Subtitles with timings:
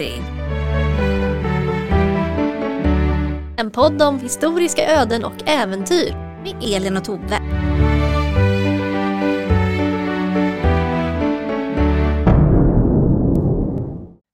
[0.00, 0.22] Lappri.
[3.56, 7.40] En podd om historiska öden och äventyr med Elin och Tove.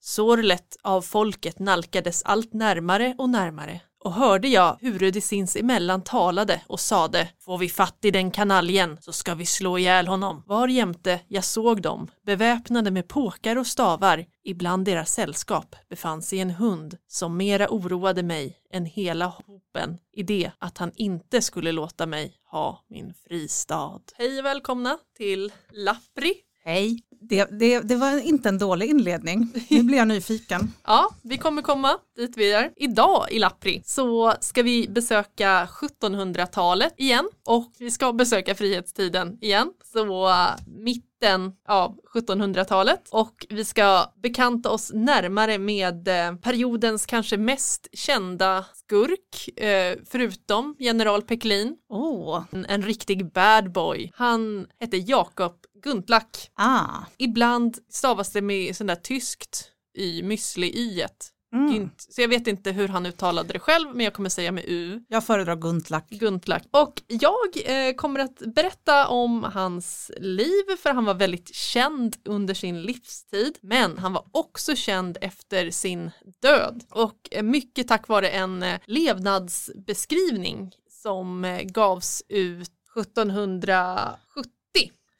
[0.00, 6.60] Sorlet av folket nalkades allt närmare och närmare och hörde jag huru de sinsemellan talade
[6.66, 10.42] och sade Får vi fatt i den kanaljen så ska vi slå ihjäl honom.
[10.46, 14.26] Var jämte jag såg dem beväpnade med påkar och stavar.
[14.44, 20.22] Ibland deras sällskap befann sig en hund som mera oroade mig än hela hopen i
[20.22, 24.00] det att han inte skulle låta mig ha min fristad.
[24.14, 26.34] Hej och välkomna till Lappri
[26.66, 27.02] Hej.
[27.20, 29.52] Det, det, det var inte en dålig inledning.
[29.70, 30.72] Nu blir jag nyfiken.
[30.86, 32.72] Ja, vi kommer komma dit vi är.
[32.76, 35.68] Idag i Lappri så ska vi besöka
[36.00, 39.72] 1700-talet igen och vi ska besöka frihetstiden igen.
[39.92, 40.30] Så
[40.66, 48.64] mitten av 1700-talet och vi ska bekanta oss närmare med uh, periodens kanske mest kända
[48.74, 51.76] skurk uh, förutom general Peklin.
[51.88, 52.44] Oh.
[52.50, 54.10] En, en riktig bad boy.
[54.14, 56.50] Han hette Jakob Guntlack.
[56.54, 57.04] Ah.
[57.16, 61.32] Ibland stavas det med sån där tyskt i müsli-iet.
[61.54, 61.72] Mm.
[61.72, 62.06] Gynt.
[62.08, 65.04] Så jag vet inte hur han uttalade det själv men jag kommer säga med U.
[65.08, 66.08] Jag föredrar Guntlack.
[66.08, 66.62] Guntlack.
[66.70, 72.54] Och jag eh, kommer att berätta om hans liv för han var väldigt känd under
[72.54, 76.10] sin livstid men han var också känd efter sin
[76.42, 84.55] död och eh, mycket tack vare en eh, levnadsbeskrivning som eh, gavs ut 1770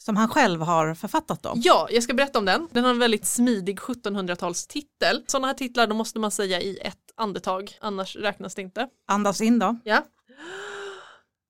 [0.07, 1.53] Som han själv har författat då.
[1.57, 2.69] Ja, jag ska berätta om den.
[2.73, 5.23] Den har en väldigt smidig 1700-talstitel.
[5.27, 8.89] Sådana här titlar då måste man säga i ett andetag, annars räknas det inte.
[9.09, 9.79] Andas in då.
[9.85, 10.05] Ja.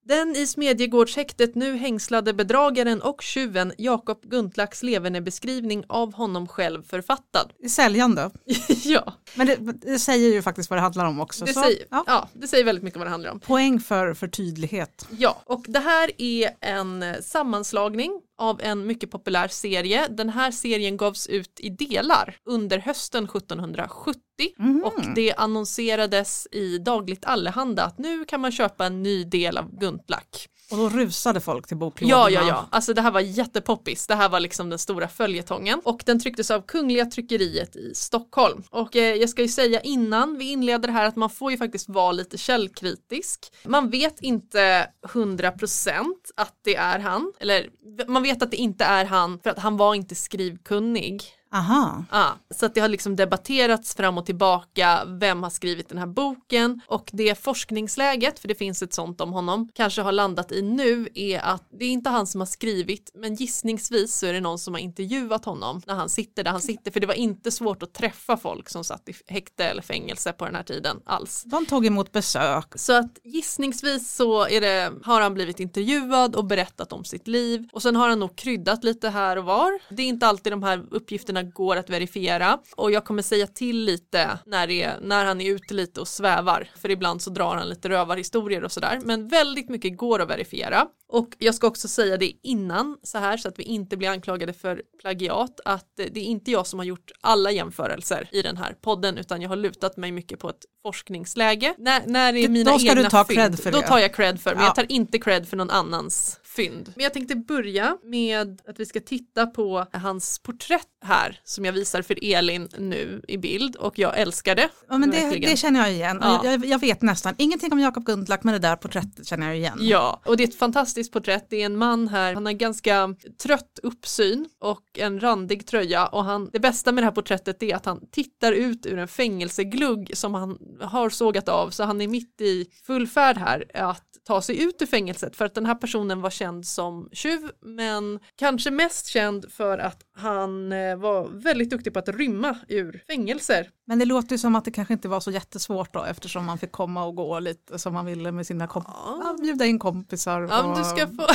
[0.04, 7.52] Den i Smedjegårdshäktet nu hängslade bedragaren och tjuven Jakob Guntlacks levernebeskrivning av honom själv författad.
[7.70, 8.30] Säljande.
[8.84, 11.44] ja, Men det, det säger ju faktiskt vad det handlar om också.
[11.44, 12.04] det så, säger, ja.
[12.06, 13.40] ja, det säger väldigt mycket vad det handlar om.
[13.40, 15.06] Poäng för, för tydlighet.
[15.10, 20.08] Ja, och det här är en sammanslagning av en mycket populär serie.
[20.08, 24.20] Den här serien gavs ut i delar under hösten 1770
[24.58, 24.82] Mhm.
[24.84, 29.78] och det annonserades i Dagligt Allehanda att nu kan man köpa en ny del av
[29.78, 30.48] Guntlack.
[30.70, 32.30] Och då rusade folk till boklådorna.
[32.30, 34.06] Ja, ja, ja, alltså det här var jättepoppis.
[34.06, 38.62] Det här var liksom den stora följetongen och den trycktes av Kungliga Tryckeriet i Stockholm.
[38.70, 41.58] Och eh, jag ska ju säga innan vi inleder det här att man får ju
[41.58, 43.52] faktiskt vara lite källkritisk.
[43.64, 46.04] Man vet inte 100%
[46.36, 47.70] att det är han, eller
[48.08, 51.22] man vet att det inte är han för att han var inte skrivkunnig.
[51.56, 52.04] Aha.
[52.10, 56.06] Ah, så att det har liksom debatterats fram och tillbaka, vem har skrivit den här
[56.06, 60.62] boken och det forskningsläget, för det finns ett sånt om honom, kanske har landat i
[60.62, 64.40] nu är att det är inte han som har skrivit, men gissningsvis så är det
[64.40, 67.50] någon som har intervjuat honom när han sitter där han sitter, för det var inte
[67.50, 71.42] svårt att träffa folk som satt i häkte eller fängelse på den här tiden alls.
[71.46, 72.66] De tog emot besök.
[72.74, 77.68] Så att gissningsvis så är det, har han blivit intervjuad och berättat om sitt liv
[77.72, 79.78] och sen har han nog kryddat lite här och var.
[79.94, 83.84] Det är inte alltid de här uppgifterna går att verifiera och jag kommer säga till
[83.84, 87.68] lite när, är, när han är ute lite och svävar för ibland så drar han
[87.68, 92.16] lite rövarhistorier och sådär men väldigt mycket går att verifiera och jag ska också säga
[92.16, 96.24] det innan så här så att vi inte blir anklagade för plagiat att det är
[96.24, 99.96] inte jag som har gjort alla jämförelser i den här podden utan jag har lutat
[99.96, 101.74] mig mycket på ett forskningsläge.
[101.78, 103.86] När, när det är mina då ska egna du ta fynd, cred för då det.
[103.86, 104.66] tar jag cred för men Ja.
[104.66, 106.92] jag tar inte cred för någon annans fynd.
[106.96, 111.72] Men jag tänkte börja med att vi ska titta på hans porträtt här som jag
[111.72, 114.68] visar för Elin nu i bild och jag älskar det.
[114.88, 116.18] Ja, men det, det känner jag igen.
[116.22, 116.40] Ja.
[116.44, 119.78] Jag, jag vet nästan ingenting om Jakob Guntlack men det där porträttet känner jag igen.
[119.80, 121.46] Ja, och det är ett fantastiskt porträtt.
[121.50, 126.24] Det är en man här, han har ganska trött uppsyn och en randig tröja och
[126.24, 130.10] han, det bästa med det här porträttet är att han tittar ut ur en fängelseglugg
[130.14, 134.42] som han har sågat av så han är mitt i full färd här att ta
[134.42, 138.70] sig ut ur fängelset för att den här personen var känd som tjuv men kanske
[138.70, 143.70] mest känd för att han eh, var väldigt duktig på att rymma ur fängelser.
[143.86, 146.58] Men det låter ju som att det kanske inte var så jättesvårt då eftersom man
[146.58, 149.20] fick komma och gå lite som man ville med sina kompisar.
[149.24, 150.48] Ja, bjuda in kompisar.
[150.50, 150.78] Ja, och...
[150.78, 151.26] du ska få...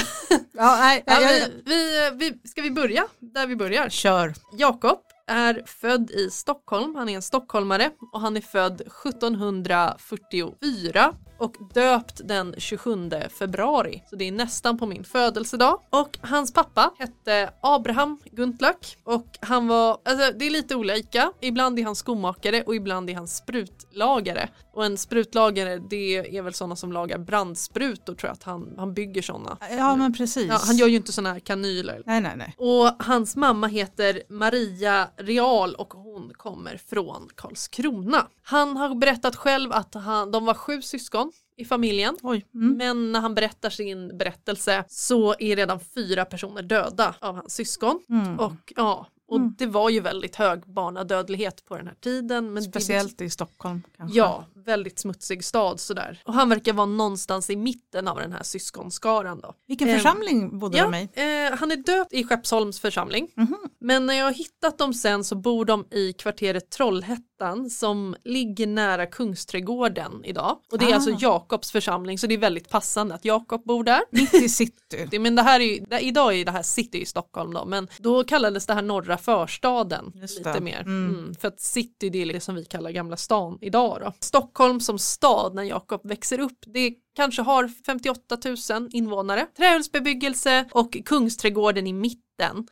[0.54, 1.20] ja, nej, ja,
[1.66, 3.90] vi, vi, ska vi börja där vi börjar?
[3.90, 4.34] Kör.
[4.58, 11.56] Jakob är född i Stockholm, han är en stockholmare och han är född 1744 och
[11.74, 14.04] döpt den 27 februari.
[14.10, 15.80] Så det är nästan på min födelsedag.
[15.90, 21.32] Och hans pappa hette Abraham Guntlack och han var, alltså det är lite olika.
[21.42, 24.50] Ibland är han skomakare och ibland är han sprutlagare.
[24.74, 28.94] Och en sprutlagare det är väl sådana som lagar brandsprutor tror jag att han, han
[28.94, 29.58] bygger sådana.
[29.72, 30.48] Ja men precis.
[30.48, 32.04] Ja, han gör ju inte sådana här kanyler.
[32.06, 32.56] Nej nej nej.
[32.58, 38.28] Och hans mamma heter Maria Real och hon kommer från Karlskrona.
[38.44, 42.18] Han har berättat själv att han, de var sju syskon i familjen.
[42.24, 42.78] Mm.
[42.78, 48.02] Men när han berättar sin berättelse så är redan fyra personer döda av hans syskon.
[48.10, 48.40] Mm.
[48.40, 49.56] Och ja, och Mm.
[49.58, 52.54] det var ju väldigt hög barnadödlighet på den här tiden.
[52.54, 54.18] Men det- Speciellt i Stockholm kanske.
[54.18, 56.22] Ja, väldigt smutsig stad sådär.
[56.26, 59.54] Och han verkar vara någonstans i mitten av den här syskonskaran då.
[59.68, 61.02] Vilken Eh, församling bodde Ja, de i?
[61.50, 63.28] eh, han är döpt i Skeppsholms församling.
[63.36, 63.58] Mhm.
[63.80, 68.68] Men när jag har hittat dem sen så bor de i kvarteret Trollhättan som ligger
[68.68, 70.58] nära Kungsträdgården idag.
[70.72, 70.96] Och det är Ah.
[70.96, 74.02] alltså Jakobs församling så det är väldigt passande att Jakob bor där.
[74.12, 75.20] Mitt i city.
[75.20, 78.24] Men det här är ju, idag är det här city i Stockholm då, men då
[78.24, 80.82] kallades det här norra förstaden lite mer.
[80.82, 81.16] Mm.
[81.16, 84.14] Mm, för att city det är det som vi kallar Gamla stan idag då.
[84.20, 88.38] Stockholm som stad när Jakob växer upp, det kanske har 58
[88.80, 89.48] 000 invånare.
[89.58, 92.22] Trähusbebyggelse och Kungsträdgården i mitten.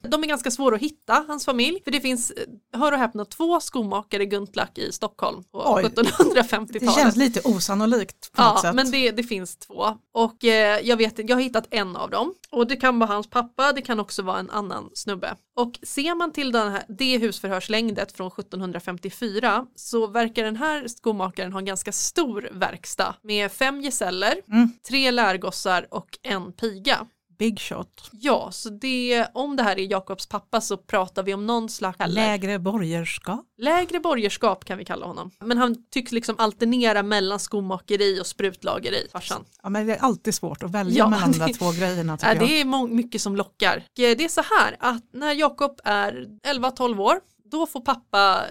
[0.02, 3.26] De är ganska svåra att hitta, hans familj, för det finns, eh, hör och häpna,
[3.26, 5.84] två skomakare Guntlack i Stockholm på Oj.
[5.84, 6.74] 1750-talet.
[6.82, 8.76] Det känns lite osannolikt på något Ja, sätt.
[8.76, 9.98] men det, det finns två.
[10.14, 12.34] Och eh, jag vet jag har hittat en av dem.
[12.52, 15.36] Och det kan vara hans pappa, det kan också vara en annan snubbe.
[15.56, 21.52] Och ser man till den här, det husförhörslängdet från 1754 så verkar den här skomakaren
[21.54, 24.70] ha en ganska stor verkstad med fem gesäller, Mm.
[24.88, 27.08] tre lärgossar och en piga.
[27.40, 28.10] Big shot.
[28.12, 31.98] Ja, så det, om det här är Jakobs pappa så pratar vi om någon slags
[32.08, 33.46] Lägre borgerskap.
[33.58, 35.32] Lägre borgerskap kan vi kalla honom.
[35.40, 39.46] Men han tycks liksom alternera mellan skomakeri och sprutlageri, farsan.
[39.64, 42.28] Ja, men det är alltid svårt att välja Ja, mellan de där två grejerna tycker
[42.36, 42.48] Ja, jag.
[42.50, 43.78] det är mycket som lockar.
[43.78, 47.20] Och Det är så här att när Jakob är 11-12 år
[47.52, 48.46] då får pappa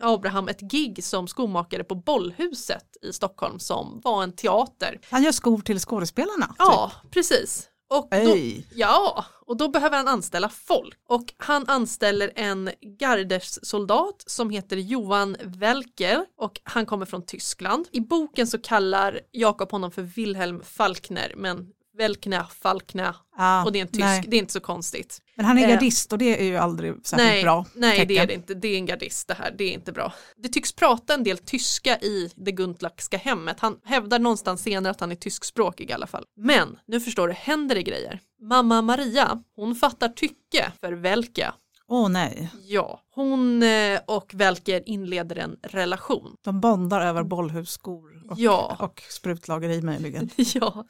[0.00, 5.00] Abraham ett gig som skomakare på Bollhuset i Stockholm som var en teater.
[5.10, 6.54] Han gör skor till skådespelarna.
[6.58, 7.66] Ja, precis.
[7.90, 8.24] Och Typ.
[8.24, 10.98] då, ja, och då behöver han anställa folk.
[11.08, 17.88] Och han anställer en gardessoldat som heter Johan Welker och han kommer från Tyskland.
[17.92, 21.66] I boken så kallar Jakob honom för Wilhelm Falkner men
[22.00, 24.24] Welkner, Falkner Ja, och det är en tysk, nej.
[24.28, 25.18] det är inte så konstigt.
[25.36, 28.06] Men han är Eh, gardist och det är ju aldrig särskilt nej, bra nej det
[28.06, 28.22] tecken.
[28.22, 30.12] är det inte, det är en gardist det här, det är inte bra.
[30.36, 35.00] Det tycks prata en del tyska i det Guntlackska hemmet, han hävdar någonstans senare att
[35.00, 36.24] han är tyskspråkig i alla fall.
[36.36, 38.20] Men nu förstår du, händer det grejer.
[38.42, 41.52] Mamma Maria, hon fattar tycke för Velke.
[41.92, 46.34] Åh nej, Ja, hon eh, och Velker inleder en relation.
[46.44, 48.76] de bondar över bollhusskor och, Ja.
[48.80, 50.30] och sprutlageri möjligen.
[50.54, 50.84] Ja,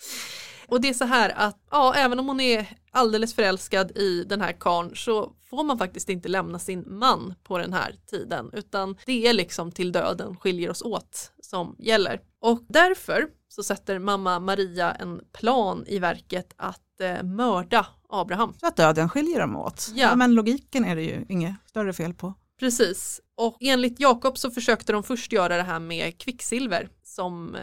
[0.70, 4.40] och det är så här att ja, även om hon är alldeles förälskad i den
[4.40, 8.96] här karn så får man faktiskt inte lämna sin man på den här tiden utan
[9.06, 12.20] det är liksom till döden skiljer oss åt som gäller.
[12.40, 18.54] Och därför så sätter mamma Maria en plan i verket att eh, mörda Abraham.
[18.60, 19.90] Så att döden skiljer dem åt.
[19.94, 20.16] Ja.
[20.16, 22.34] men logiken är det ju inget större fel på.
[22.60, 27.62] Precis, och enligt Jakob så försökte de först göra det här med kvicksilver som eh,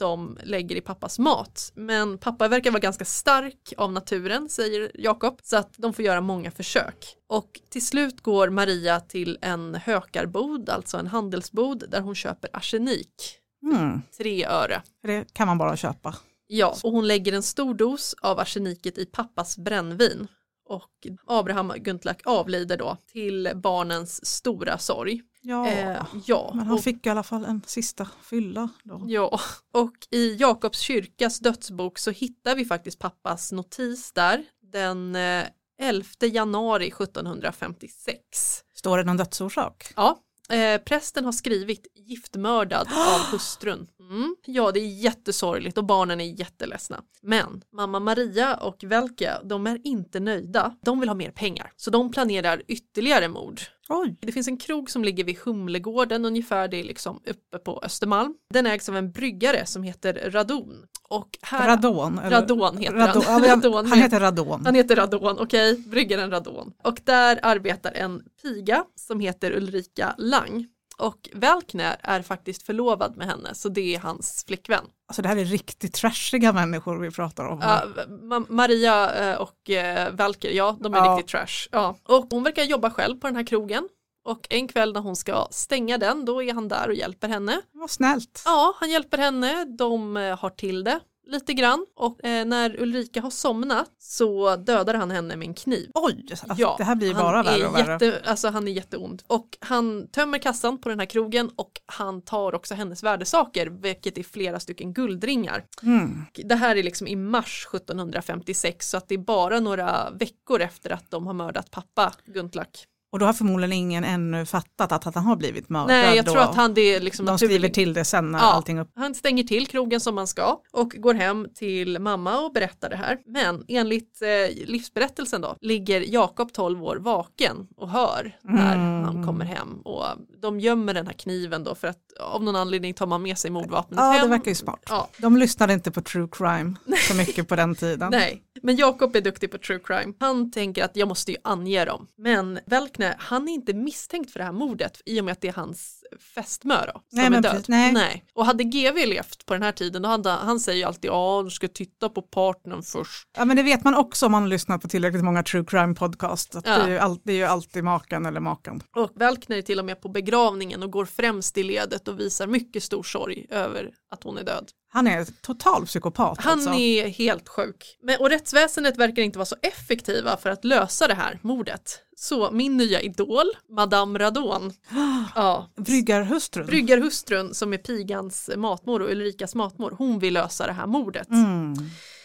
[0.00, 1.72] de lägger i pappas mat.
[1.74, 6.20] Men pappa verkar vara ganska stark av naturen, säger Jakob, så att de får göra
[6.20, 7.16] många försök.
[7.28, 13.36] Och till slut går Maria till en hökarbod, alltså en handelsbod, där hon köper arsenik,
[13.62, 14.02] Mm.
[14.18, 14.82] tre öre.
[15.02, 16.14] Det kan man bara köpa.
[16.46, 20.28] Ja, och hon lägger en stor dos av arseniket i pappas brännvin.
[20.70, 25.22] Och Abraham Guntlack avlider då till barnens stora sorg.
[25.42, 29.04] Ja, Eh, ja, men han och, fick i alla fall en sista fylla då.
[29.06, 29.40] ja,
[29.72, 35.44] och i Jakobs kyrkas dödsbok så hittar vi faktiskt pappas notis där den eh,
[35.80, 38.64] 11 januari 1756.
[38.74, 39.92] Står det någon dödsorsak?
[39.96, 40.18] Ja,
[40.50, 43.88] eh, prästen har skrivit giftmördad av hustrun.
[44.10, 44.36] Mm.
[44.46, 47.02] Ja, det är jättesorgligt och barnen är jätteledsna.
[47.22, 50.76] Men mamma Maria och Velka, de är inte nöjda.
[50.84, 53.60] De vill ha mer pengar, så de planerar ytterligare mord.
[53.88, 57.80] Oj, Det finns en krog som ligger vid Humlegården ungefär, det är liksom uppe på
[57.82, 58.34] Östermalm.
[58.54, 60.86] Den ägs av en bryggare som heter Radon.
[61.08, 62.20] Och här, radon.
[62.24, 63.22] Radon heter radon.
[63.26, 63.42] han.
[63.44, 64.64] Radon han heter radon.
[64.64, 66.72] Han heter Radon, okej, bryggaren Radon.
[66.84, 70.68] Och där arbetar en piga som heter Ulrika Lang.
[71.00, 74.84] Och Welkner är faktiskt förlovad med henne, så det är hans flickvän.
[75.08, 77.58] Alltså det här är riktigt trashiga människor vi pratar om.
[77.62, 81.12] Ja, Ma- Maria eh, och eh, Valker, ja de är Ja.
[81.16, 81.68] riktigt trash.
[81.72, 81.96] Ja.
[82.04, 83.88] Och hon verkar jobba själv på den här krogen.
[84.24, 87.60] Och en kväll när hon ska stänga den, då är han där och hjälper henne.
[87.72, 88.42] Vad snällt.
[88.44, 91.00] Ja, han hjälper henne, de eh, har till det
[91.30, 95.90] lite grann och eh, när Ulrika har somnat så dödar han henne med en kniv.
[95.94, 98.06] Oj, alltså, det här blir bara värre och är värre.
[98.06, 99.22] jätte, alltså han är jätteond.
[99.26, 104.18] Och han tömmer kassan på den här krogen och han tar också hennes värdesaker, vilket
[104.18, 105.64] är flera stycken guldringar.
[105.82, 106.24] Mm.
[106.32, 110.90] Det här är liksom i mars 1756 så att det är bara några veckor efter
[110.90, 112.86] att de har mördat pappa Guntlach.
[113.12, 115.86] Och då har förmodligen ingen ännu fattat att, att han har blivit mördad.
[115.88, 116.32] Nej, jag då.
[116.32, 117.74] tror att han det är liksom De skriver naturligt.
[117.74, 118.44] till det sen när Ja.
[118.44, 118.90] allting upp...
[118.96, 122.96] Han stänger till krogen som man ska och går hem till mamma och berättar det
[122.96, 123.18] här.
[123.26, 129.04] Men enligt eh, livsberättelsen då ligger Jakob 12 år vaken och hör när Mm.
[129.04, 130.04] han kommer hem och
[130.42, 133.50] de gömmer den här kniven då för att av någon anledning tar man med sig
[133.50, 134.22] mordvapnet Ja, hem.
[134.22, 134.82] det verkar ju smart.
[134.88, 136.74] Ja, De lyssnade inte på true crime
[137.08, 138.08] så mycket på den tiden.
[138.12, 140.12] nej, men Jakob är duktig på true crime.
[140.20, 142.06] Han tänker att jag måste ju ange dem.
[142.18, 142.58] Men
[143.00, 145.52] Welkner, han är inte misstänkt för det här mordet i och med att det är
[145.52, 145.99] hans
[146.34, 147.42] fästmö då, som Nej, är död.
[147.52, 148.24] precis, nej.
[148.34, 151.42] Och hade GV levt på den här tiden, då hade, han säger ju alltid ja,
[151.44, 153.28] du ska titta på partnern först.
[153.36, 156.54] Ja, men det vet man också om man lyssnar på tillräckligt många true crime podcast.
[156.56, 156.76] Att Ja.
[156.78, 158.82] det, är ju all, det är ju alltid maken eller makan.
[158.96, 162.46] Och Welkner är till och med på begravningen och går främst i ledet och visar
[162.46, 164.70] mycket stor sorg över att hon är död.
[164.92, 166.74] Han är total psykopat Han alltså.
[166.74, 167.98] är helt sjuk.
[168.02, 171.98] Men, och rättsväsendet verkar inte vara så effektiva för att lösa det här mordet.
[172.16, 174.72] Så min nya idol, Madame Radon,
[175.34, 176.66] ja, Bryggarhustrun.
[176.66, 181.28] bryggarhustrun som är pigans matmor och Ulrikas matmor, hon vill lösa det här mordet.
[181.30, 181.74] Mm.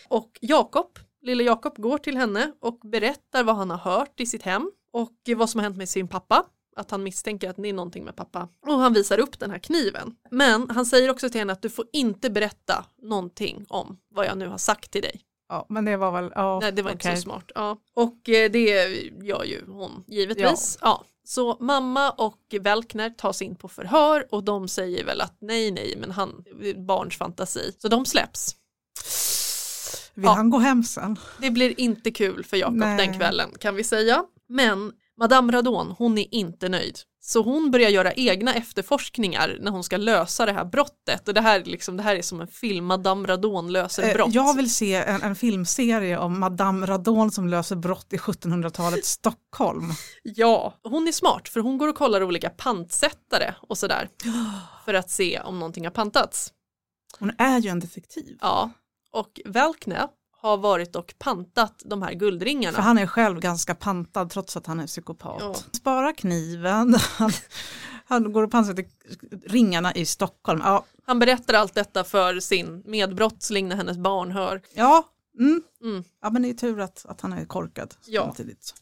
[0.08, 4.44] Och Jakob, lille Jakob går till henne och berättar vad han har hört i sitt
[4.44, 6.46] hem och vad som har hänt med sin pappa.
[6.78, 8.50] Att han misstänker att det är någonting med pappa.
[8.68, 10.16] Och han visar upp den här kniven.
[10.32, 14.38] Men han säger också till henne att du får inte berätta någonting om vad jag
[14.38, 15.22] nu har sagt till dig.
[15.50, 17.18] Ja, men det var väl, ja, Nej, det var inte okej.
[17.18, 17.52] så smart.
[17.56, 17.78] Ja.
[17.94, 20.78] Och eh, det gör ju hon givetvis.
[20.82, 21.04] Ja.
[21.26, 25.96] Så mamma och Welkner tas in på förhör och de säger väl att nej, nej,
[25.98, 26.44] men han,
[26.88, 27.72] barns fantasi.
[27.78, 28.56] Så de släpps.
[30.14, 30.32] Vill Ja.
[30.32, 31.20] han gå hem sen?
[31.42, 34.24] Det blir inte kul för Jakob den kvällen kan vi säga.
[34.50, 37.00] Men Madame Radon, hon är inte nöjd.
[37.28, 41.28] Så hon börjar göra egna efterforskningar när hon ska lösa det här brottet.
[41.28, 44.14] Och det här, är liksom, det här är som en film, Madame Radon löser Eh,
[44.14, 44.34] brott.
[44.34, 49.92] Jag vill se en, en filmserie om Madame Radon som löser brott i 1700-talets Stockholm.
[50.24, 54.10] Ja, hon är smart för hon går och kollar olika pantsättare och sådär.
[54.86, 56.54] För att se om någonting har pantats.
[57.20, 58.38] Hon är ju en detektiv.
[58.42, 58.72] Ja,
[59.12, 60.08] och Welkner
[60.46, 62.76] har varit och pantat de här guldringarna.
[62.76, 65.38] För han är själv ganska pantad trots att han är psykopat.
[65.40, 65.56] Ja.
[65.72, 67.32] Spara kniven, han,
[68.06, 68.86] han går och pantsätter
[69.46, 70.62] ringarna i Stockholm.
[70.64, 74.62] Ja, Han berättar allt detta för sin medbrottsling när hennes barn hör.
[74.74, 75.04] ja,
[75.40, 75.62] mm.
[75.84, 76.04] Mm.
[76.22, 78.22] ja men det är tur att, att han är korkad Ja.
[78.24, 78.74] samtidigt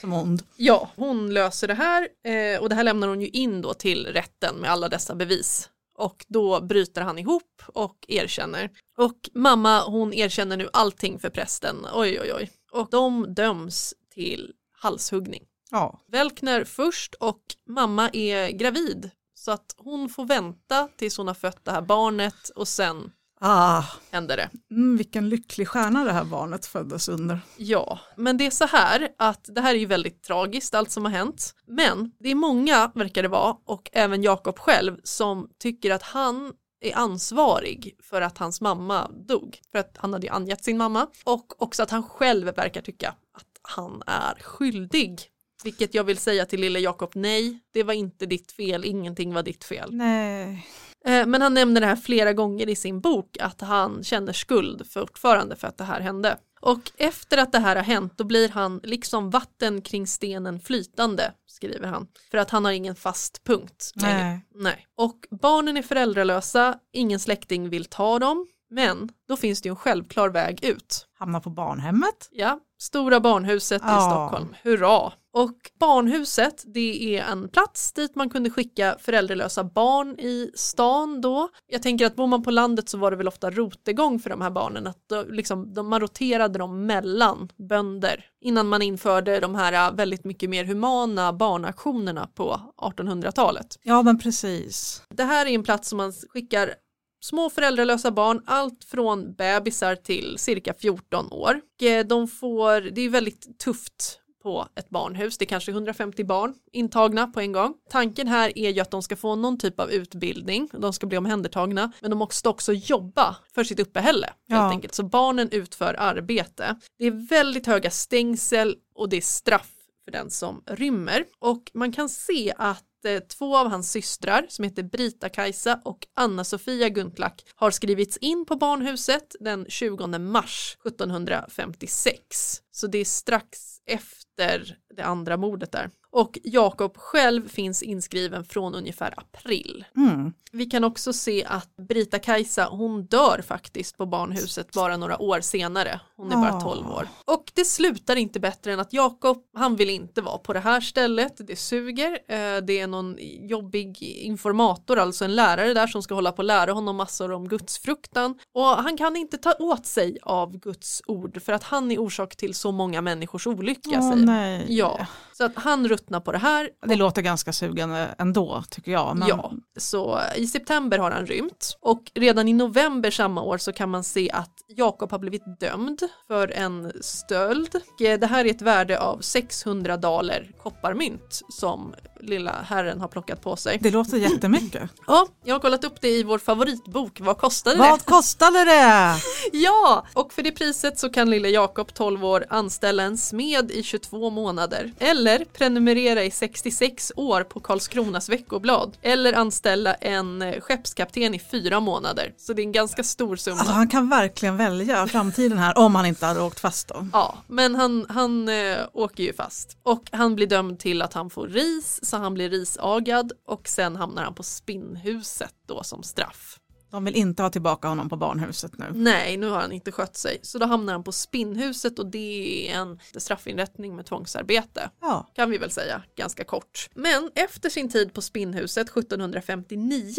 [0.00, 0.42] som ond.
[0.56, 4.06] Ja, hon löser det här eh, och det här lämnar hon ju in då till
[4.06, 5.68] rätten med alla dessa bevis.
[5.98, 8.70] Och då bryter han ihop och erkänner.
[8.96, 11.76] Och mamma hon erkänner nu allting för prästen.
[11.94, 12.50] Oj oj oj.
[12.72, 15.42] Och de döms till halshuggning.
[15.70, 19.10] Ja, Welkner först och mamma är gravid.
[19.34, 23.84] Så att hon får vänta tills hon har fött det här barnet och sen ah,
[24.10, 24.50] händer det.
[24.70, 27.40] mm, vilken lycklig stjärna det här barnet föddes under.
[27.56, 31.04] Ja, men det är så här att det här är ju väldigt tragiskt allt som
[31.04, 31.54] har hänt.
[31.66, 36.52] Men det är många, verkar det vara, och även Jakob själv som tycker att han
[36.80, 39.60] är ansvarig för att hans mamma dog.
[39.72, 41.06] För att han hade ju angett sin mamma.
[41.24, 45.20] Och också att han själv verkar tycka att han är skyldig.
[45.64, 49.42] Vilket jag vill säga till lille Jakob, nej, det var inte ditt fel, ingenting var
[49.42, 49.88] ditt fel.
[49.92, 50.66] Nej,
[51.04, 55.56] Men han nämner det här flera gånger i sin bok att han känner skuld fortfarande
[55.56, 56.38] för att det här hände.
[56.60, 61.32] Och efter att det här har hänt då blir han liksom vatten kring stenen flytande,
[61.46, 62.06] skriver han.
[62.30, 64.40] För att han har ingen fast punkt nej.
[64.54, 64.86] Nej.
[64.96, 68.46] Och barnen är föräldralösa, ingen släkting vill ta dem.
[68.70, 71.06] Men då finns det ju en självklar väg ut.
[71.18, 72.28] Hamnar på barnhemmet.
[72.30, 74.00] Ja, Stora barnhuset i Ja.
[74.00, 75.12] Stockholm, hurra!
[75.32, 81.48] Och barnhuset, det är en plats dit man kunde skicka föräldralösa barn i stan då.
[81.66, 84.40] Jag tänker att bor man på landet så var det väl ofta rotegång för de
[84.40, 89.54] här barnen, att då, liksom, de, man roterade dem mellan bönder innan man införde de
[89.54, 93.78] här äh, väldigt mycket mer humana barnaktionerna på 1800-talet.
[93.82, 95.02] Ja men precis.
[95.10, 96.74] Det här är en plats som man skickar
[97.20, 101.60] små föräldralösa barn, allt från bebisar till cirka 14 år.
[101.82, 106.54] Eh, De får, det är väldigt tufft på ett barnhus, det är kanske 150 barn
[106.72, 107.74] intagna på en gång.
[107.90, 111.18] Tanken här är ju att de ska få någon typ av utbildning, de ska bli
[111.18, 114.70] omhändertagna, men de måste också jobba för sitt uppehälle helt Ja.
[114.70, 114.94] enkelt.
[114.94, 116.76] Så barnen utför arbete.
[116.98, 119.70] Det är väldigt höga stängsel och det är straff
[120.04, 121.24] för den som rymmer.
[121.38, 126.88] Och man kan se att eh, två av hans systrar som heter Brita-Kajsa och Anna-Sofia
[126.88, 132.62] Gunklack har skrivits in på barnhuset den 20 mars 1756.
[132.78, 135.90] Så det är strax efter det andra mordet där.
[136.10, 139.84] Och Jakob själv finns inskriven från ungefär april.
[139.96, 140.32] Mm.
[140.52, 146.00] Vi kan också se att Brita-Kajsa, hon dör faktiskt på barnhuset bara några år senare.
[146.16, 146.60] Hon är bara Ah.
[146.60, 147.08] 12 år.
[147.24, 150.80] Och det slutar inte bättre än att Jakob, han vill inte vara på det här
[150.80, 151.34] stället.
[151.46, 152.12] Det suger.
[152.28, 153.16] Eh, Det är någon
[153.48, 157.48] jobbig informator, alltså en lärare där som ska hålla på och lära honom massor om
[157.48, 158.38] gudsfruktan.
[158.54, 162.36] Och han kan inte ta åt sig av Guds ord för att han är orsak
[162.36, 163.90] till så många människors olycka.
[163.92, 164.26] Åh, säger.
[164.26, 164.66] nej.
[164.68, 165.06] Ja,
[165.38, 166.70] så att han ruttnar på det här.
[166.86, 169.16] Det låter ganska sugande ändå tycker jag.
[169.16, 169.28] Men...
[169.28, 173.90] Ja, så i september har han rymt och redan i november samma år så kan
[173.90, 177.74] man se att Jakob har blivit dömd för en stöld.
[177.74, 183.42] Och Det här är ett värde av 600 daler kopparmynt som lilla herren har plockat
[183.42, 183.78] på sig.
[183.80, 184.90] Det låter jättemycket.
[185.06, 187.20] Ja, jag har kollat upp det i vår favoritbok.
[187.20, 187.82] Vad kostade det?
[187.82, 189.16] Vad kostade det?
[189.52, 193.82] Ja, och för det priset så kan lille Jakob 12 år anställa en smed i
[193.82, 201.34] 22 månader eller prenumerera i 66 år på Karlskronas veckoblad eller anställa en eh, skeppskapten
[201.34, 202.34] i fyra månader.
[202.36, 203.56] Så det är en ganska stor summa.
[203.56, 207.06] Alltså, han kan verkligen välja framtiden här om han inte hade åkt fast då.
[207.12, 211.30] Ja, men han, han eh, åker ju fast och han blir dömd till att han
[211.30, 216.57] får ris så han blir risagad och sen hamnar han på spinnhuset då som straff.
[216.90, 218.86] De vill inte ha tillbaka honom på barnhuset nu.
[218.94, 220.38] Nej, nu har han inte skött sig.
[220.42, 224.90] Så då hamnar han på spinnhuset och det är en straffinrättning med tvångsarbete.
[225.00, 225.26] Ja.
[225.34, 226.88] Kan vi väl säga, ganska kort.
[226.94, 230.12] Men efter sin tid på spinnhuset 1759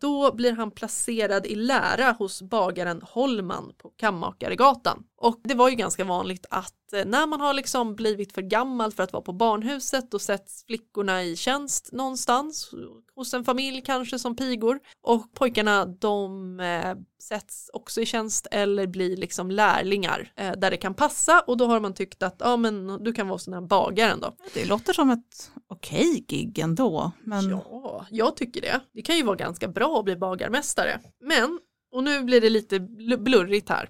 [0.00, 5.04] då blir han placerad i lära hos bagaren Holman på Kammakaregatan.
[5.22, 8.92] Och det var ju ganska vanligt att eh, när man har liksom blivit för gammal
[8.92, 12.70] för att vara på barnhuset då sätts flickorna i tjänst någonstans
[13.14, 18.86] hos en familj kanske som pigor och pojkarna de eh, sätts också i tjänst eller
[18.86, 22.56] blir liksom lärlingar eh, där det kan passa och då har man tyckt att ja
[22.56, 24.34] men du kan vara sån här bagaren då.
[24.54, 27.12] Det låter som ett okej gig ändå.
[27.24, 28.80] Men Ja, jag tycker det.
[28.92, 31.00] Det kan ju vara ganska bra att bli bagarmästare.
[31.20, 31.58] Men,
[31.92, 33.88] och nu blir det lite bl- blurrigt här,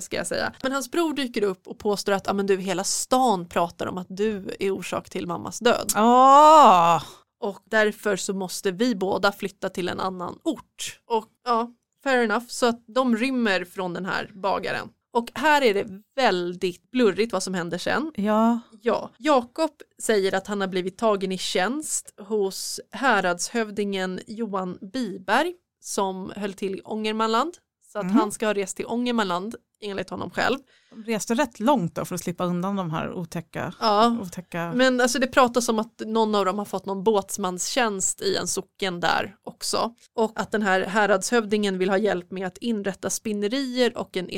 [0.00, 0.52] ska jag säga.
[0.62, 3.98] Men hans bror dyker upp och påstår att ah, men du, hela stan pratar om
[3.98, 5.92] att du är orsak till mammas död.
[5.96, 7.02] Åh!
[7.40, 11.00] Och därför så måste vi båda flytta till en annan ort.
[11.06, 11.70] Och ja,
[12.04, 12.44] fair enough.
[12.48, 14.88] Så att de rymmer från den här bagaren.
[15.14, 18.12] Och här är det väldigt blurrigt vad som händer sen.
[18.14, 19.70] Ja, Ja, Jakob
[20.02, 26.74] säger att han har blivit tagen i tjänst hos häradshövdingen Johan Biberg som höll till
[26.74, 27.54] i Ångermanland.
[27.92, 28.16] Så att Mhm.
[28.16, 30.58] han ska ha rest till Ångermanland enligt honom själv.
[30.90, 34.72] de reste rätt långt då för att slippa undan de här otäcka, Ja, otäcka...
[34.74, 38.46] men alltså det pratas om att någon av dem har fått någon båtsmanstjänst i en
[38.46, 39.94] socken där också.
[40.14, 44.28] Och att den här häradshövdingen vill ha hjälp med att inrätta spinnerier och en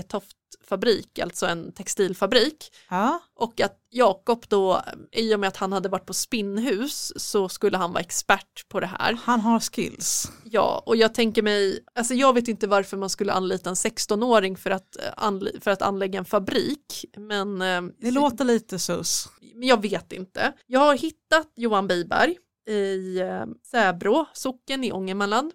[0.54, 2.72] etoftfabrik, alltså en textilfabrik.
[2.90, 7.48] Ja, Och att Jakob då, i och med att han hade varit på spinnhus så
[7.48, 9.18] skulle han vara expert på det här.
[9.24, 10.32] han har skills.
[10.44, 14.56] Ja, och jag tänker mig, alltså jag vet inte varför man skulle anlita en 16-åring
[14.56, 19.28] för att, eh, för att anlägga en fabrik, men eh, Det låter lite sus.
[19.54, 20.52] men jag vet inte.
[20.66, 22.36] Jag har hittat Johan Biberg
[22.68, 25.52] i eh, Säbrå, socken i Ångermanland.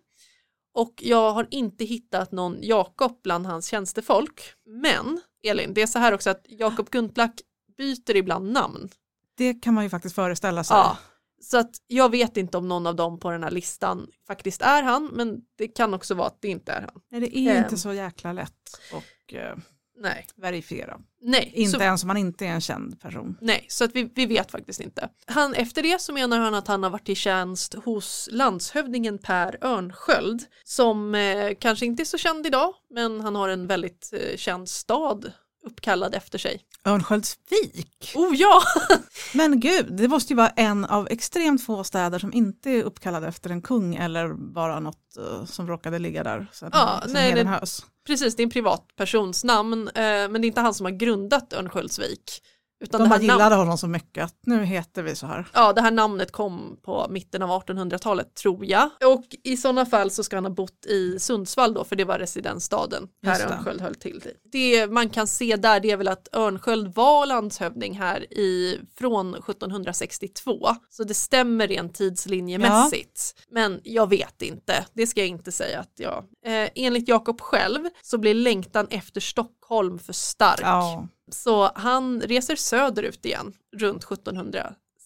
[0.73, 4.41] Och jag har inte hittat någon Jakob bland hans tjänstefolk.
[4.65, 7.41] Men Elin, det är så här också att Jakob Guntlack
[7.77, 8.89] byter ibland namn.
[9.37, 10.77] Det kan man ju faktiskt föreställa sig.
[10.77, 10.97] Ja.
[11.41, 14.83] Så att jag vet inte om någon av dem på den här listan faktiskt är
[14.83, 17.01] han, men det kan också vara att det inte är han.
[17.11, 17.63] Nej, det är Ehm.
[17.63, 19.55] inte så jäkla lätt att eh,
[20.01, 20.99] Nej, verifiera.
[21.21, 21.51] nej.
[21.55, 23.37] Inte så, ens om man inte är en känd person.
[23.41, 25.09] nej, så att vi, vi vet faktiskt inte.
[25.25, 29.57] Han, efter det så menar han att han har varit i tjänst hos landshövdingen Per
[29.61, 34.37] Örnsköld som eh, kanske inte är så känd idag, men han har en väldigt eh,
[34.37, 35.31] känd stad
[35.69, 36.61] uppkallad efter sig.
[36.85, 38.11] Örnsköldsvik?
[38.15, 38.61] Oh ja!
[39.33, 43.23] Men gud, det måste ju vara en av extremt få städer som inte är uppkallad
[43.23, 46.47] efter en kung eller bara något eh, som råkade ligga där.
[46.61, 47.59] Att Ja, nej, det-.
[48.07, 51.53] Precis, det är en privatpersons namn, eh, men det är inte han som har grundat
[51.53, 52.41] Örnsköldsvik.
[52.81, 55.45] Utan De bara här gillade honom så mycket att nu heter vi så här.
[55.53, 58.89] Ja, det här namnet kom på mitten av 1800-talet tror jag.
[59.05, 62.19] Och i sådana fall så ska han ha bott i Sundsvall då, för det var
[62.19, 63.29] residensstaden det.
[63.29, 64.23] Örnsköld höll till.
[64.51, 69.35] Det man kan se där det är väl att Örnsköld var landshövding här i, från
[69.35, 70.67] 1762.
[70.89, 73.35] Så det stämmer rent tidslinjemässigt.
[73.51, 76.23] Men jag vet inte, det ska jag inte säga att jag...
[76.45, 80.59] Eh, enligt Jakob själv så blir längtan efter Stockholm för stark.
[80.63, 81.07] Ja.
[81.31, 84.05] Så han reser söderut igen runt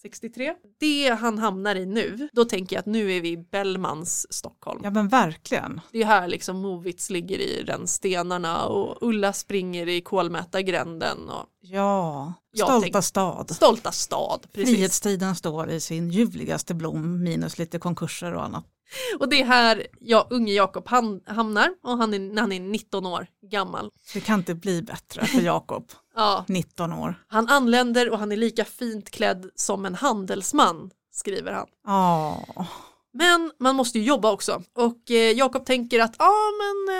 [0.02, 0.54] 63.
[0.80, 4.80] Det han hamnar i nu, då tänker jag att nu är vi i Bellmans Stockholm.
[4.84, 5.80] Ja men verkligen.
[5.92, 12.32] Det är här liksom Movits ligger i rännstenarna och Ulla springer i kolmätargränden och Ja,
[12.52, 13.50] Jag stolta tänk- stad.
[13.50, 14.46] stolta stad.
[14.52, 14.74] Precis.
[14.74, 18.64] Frihetstiden står i sin ljuvligaste blom minus lite konkurser och annat.
[19.18, 20.88] Och det är här ja, unge Jakob
[21.26, 23.90] hamnar och han är, när han är 19 år gammal.
[24.14, 25.84] Det kan inte bli bättre för Jakob,
[26.16, 27.14] Ja, 19 år.
[27.28, 31.66] han anländer och han är lika fint klädd som en handelsman, skriver han.
[31.86, 32.44] Ja,
[33.12, 36.96] Men man måste ju jobba också och eh, Jakob tänker att ja ah, men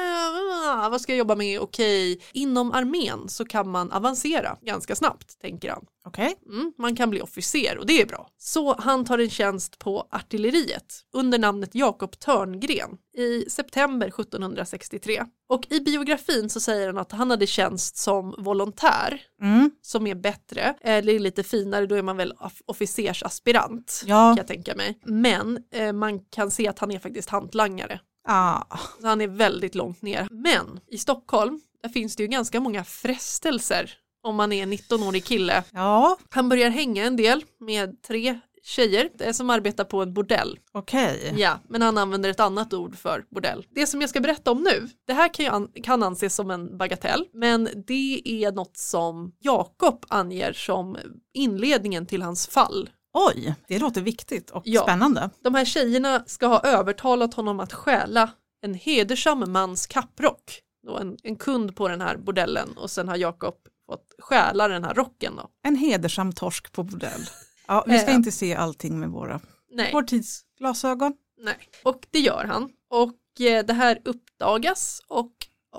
[0.84, 1.60] eh, vad ska jag jobba med?
[1.60, 5.84] Okej, inom armén så kan man avancera ganska snabbt tänker han.
[6.06, 6.34] okej.
[6.46, 8.28] Mm, man kan bli officer och det är bra.
[8.38, 15.24] Så han tar en tjänst på artilleriet under namnet Jakob Törngren i september 1763.
[15.48, 19.70] Och i biografin så säger han att han hade tjänst som volontär Mm.
[19.82, 24.16] som är bättre, eller lite finare, då är man väl off- officersaspirant Ja.
[24.30, 24.98] kan jag tänka mig.
[25.04, 28.00] Men eh, man kan se att han är faktiskt hantlangare.
[28.28, 28.62] Ah,
[29.00, 30.28] Så han är väldigt långt ner.
[30.30, 33.90] Men i Stockholm, där finns det ju ganska många frestelser
[34.22, 35.64] om man är en 19-årig kille.
[35.72, 40.58] ja, Han börjar hänga en del med tre tjejer eh, som arbetar på en bordell.
[40.72, 41.34] okej.
[41.36, 43.66] Ja, men han använder ett annat ord för bordell.
[43.70, 46.78] Det som jag ska berätta om nu, det här kan, an- kan anses som en
[46.78, 50.96] bagatell, men det är något som Jakob anger som
[51.34, 52.90] inledningen till hans fall.
[53.14, 54.82] Oj, det låter viktigt och Ja.
[54.82, 55.30] spännande.
[55.42, 58.30] De här tjejerna ska ha övertalat honom att stjäla
[58.62, 60.60] en hedersam mans kapprock.
[60.86, 63.54] Då en, en kund på den här bordellen och sen har Jakob
[63.90, 65.48] fått stjäla den här rocken då.
[65.66, 67.20] En hedersam torsk på bordell.
[67.66, 68.14] Ja, vi ska Eh.
[68.16, 69.40] inte se allting med våra
[69.72, 69.90] Nej.
[69.92, 71.12] vår tids glasögon.
[71.38, 72.70] Nej, och det gör han.
[72.90, 75.30] Och eh, det här uppdagas och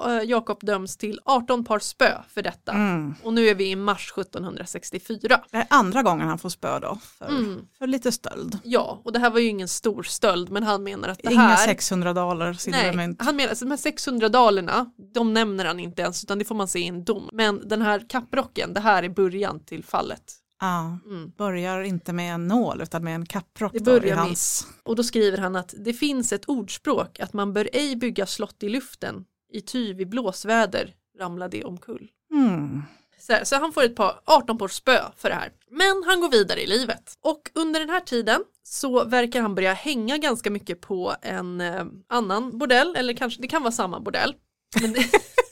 [0.06, 2.71] eh, Jakob döms till 18 par spö för detta.
[2.71, 3.15] Mm.
[3.24, 5.41] Och nu är vi i mars 1764.
[5.52, 7.67] Det är andra gången han får spö då, för, Mm.
[7.78, 8.60] för lite stöld.
[8.63, 11.41] Ja, och det här var ju ingen stor stöld men han menar att det Inga
[11.41, 13.21] här 600 dollar Nej, silvermynt.
[13.21, 16.56] han menar att de här 600 dalerna, de nämner han inte ens utan det får
[16.56, 17.30] man se i en dom.
[17.34, 20.34] Men den här kapprocken, det här är början till fallet.
[20.61, 21.31] Ja, Mm.
[21.37, 24.67] börjar inte med en nål utan med en kapprock Det då i börjar med- hans.
[24.83, 28.63] Och då skriver han att det finns ett ordspråk att man bör ej bygga slott
[28.63, 32.07] i luften, i ty vid blåsväder ramlar det omkull.
[32.31, 32.81] Mm.
[33.19, 35.51] Så, här, så han får ett par 18 på spö för det här.
[35.71, 37.13] Men han går vidare i livet.
[37.21, 41.85] Och under den här tiden så verkar han börja hänga ganska mycket på en eh,
[42.09, 44.35] annan bordell, eller kanske det kan vara samma bordell.
[44.81, 44.99] Men det,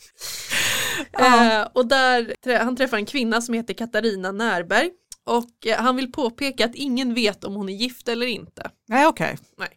[1.12, 4.90] eh, och där han träffar en kvinna som heter Katarina Närberg.
[5.26, 8.72] Och eh, han vill påpeka att ingen vet om hon är gift eller inte.
[8.88, 9.70] Nej okej, Nej.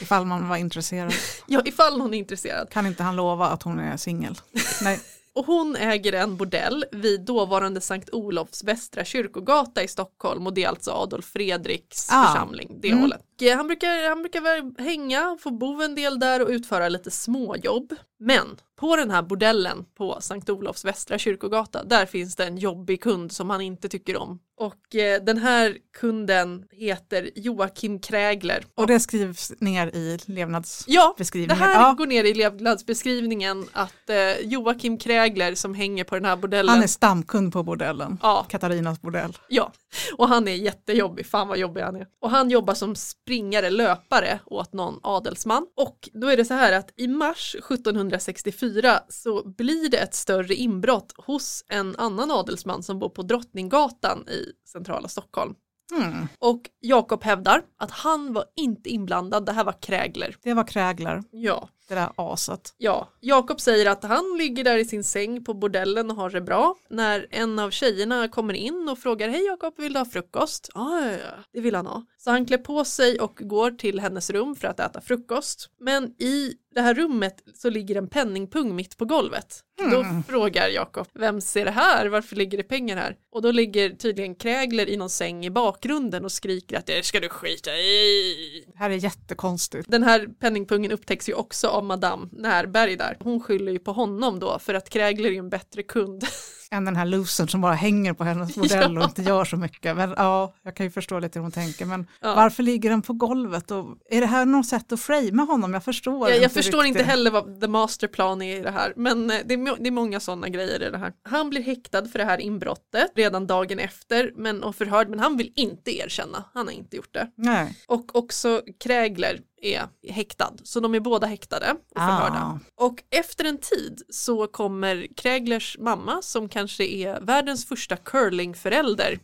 [0.00, 1.12] ifall man var intresserad.
[1.46, 2.70] Ja, ifall hon är intresserad.
[2.70, 4.34] Kan inte han lova att hon är singel?
[4.82, 5.00] Nej.
[5.34, 10.64] Och hon äger en bordell vid dåvarande Sankt Olofs västra kyrkogata i Stockholm och det
[10.64, 12.24] är alltså Adolf Fredriks Ah.
[12.26, 13.00] församling, det Mm.
[13.00, 13.20] hållet.
[13.56, 17.94] Han brukar, han brukar hänga, få bo en del där och utföra lite småjobb.
[18.20, 23.02] Men på den här bordellen på Sankt Olofs västra kyrkogata, där finns det en jobbig
[23.02, 24.38] kund som han inte tycker om.
[24.56, 28.64] Och eh, den här kunden heter Joakim Krägler.
[28.74, 30.84] Och det skrivs ner i levnads...
[30.86, 31.94] Ja, det här ja.
[31.98, 36.74] går ner i levnadsbeskrivningen att eh, Joakim Krägler som hänger på den här bordellen.
[36.74, 38.18] Han är stamkund på bordellen.
[38.22, 39.36] Ja, Katarinas bordell.
[39.48, 39.72] ja,
[40.16, 42.06] och han är jättejobbig, fan vad jobbig han är.
[42.20, 45.66] Och han jobbar som springare, löpare åt någon adelsman.
[45.76, 48.67] Och då är det så här att i mars 1764
[49.08, 54.52] så blir det ett större inbrott hos en annan adelsman som bor på Drottninggatan i
[54.68, 55.54] centrala Stockholm.
[55.96, 56.28] Mm.
[56.38, 60.36] Och Jakob hävdar att han var inte inblandad, det här var Krägler.
[60.42, 62.74] Det var Kräglar, Ja, det där aset.
[62.78, 66.40] Ja, Jakob säger att han ligger där i sin säng på bordellen och har det
[66.40, 66.74] bra.
[66.90, 70.70] När en av tjejerna kommer in och frågar Hej Jakob, vill du ha frukost?
[70.74, 72.06] Ja, ja, ja, det vill han ha.
[72.18, 75.70] Så han klär på sig och går till hennes rum för att äta frukost.
[75.80, 79.64] Men i det här rummet så ligger en penningpung mitt på golvet.
[79.90, 82.06] Då frågar Jakob, vem ser det här?
[82.06, 83.16] Varför ligger det pengar här?
[83.32, 87.20] Och då ligger tydligen Krägler i någon säng i bakgrunden och skriker att det ska
[87.20, 88.64] du skita i.
[88.72, 89.90] Det här är jättekonstigt.
[89.90, 93.16] Den här penningpungen upptäcks ju också av Madame Närberg där.
[93.20, 96.24] Hon skyller ju på honom då för att Krägler är en bättre kund.
[96.70, 99.00] Än den här losern som bara hänger på hennes modell Ja.
[99.00, 99.96] och inte gör så mycket.
[99.96, 101.86] Men ja, jag kan ju förstå lite hur hon tänker.
[101.86, 102.34] Men Ja.
[102.34, 103.70] varför ligger den på golvet?
[103.70, 105.72] Och är det här något sätt att framea honom?
[105.74, 107.00] Jag förstår Jag, inte förstår riktigt.
[107.00, 109.90] inte heller vad the masterplan är i det här men eh, det är, det är
[109.90, 111.12] många sådana grejer i det här.
[111.22, 115.36] Han blir häktad för det här inbrottet redan dagen efter men, och förhörd men han
[115.36, 116.44] vill inte erkänna.
[116.54, 117.30] Han har inte gjort det.
[117.36, 117.76] Nej.
[117.86, 122.58] Och också Krägler är häktad så de är båda häktade och förhörda.
[122.76, 122.84] Ah.
[122.84, 129.18] Och efter en tid så kommer Kräglers mamma som kanske är världens första curlingförälder.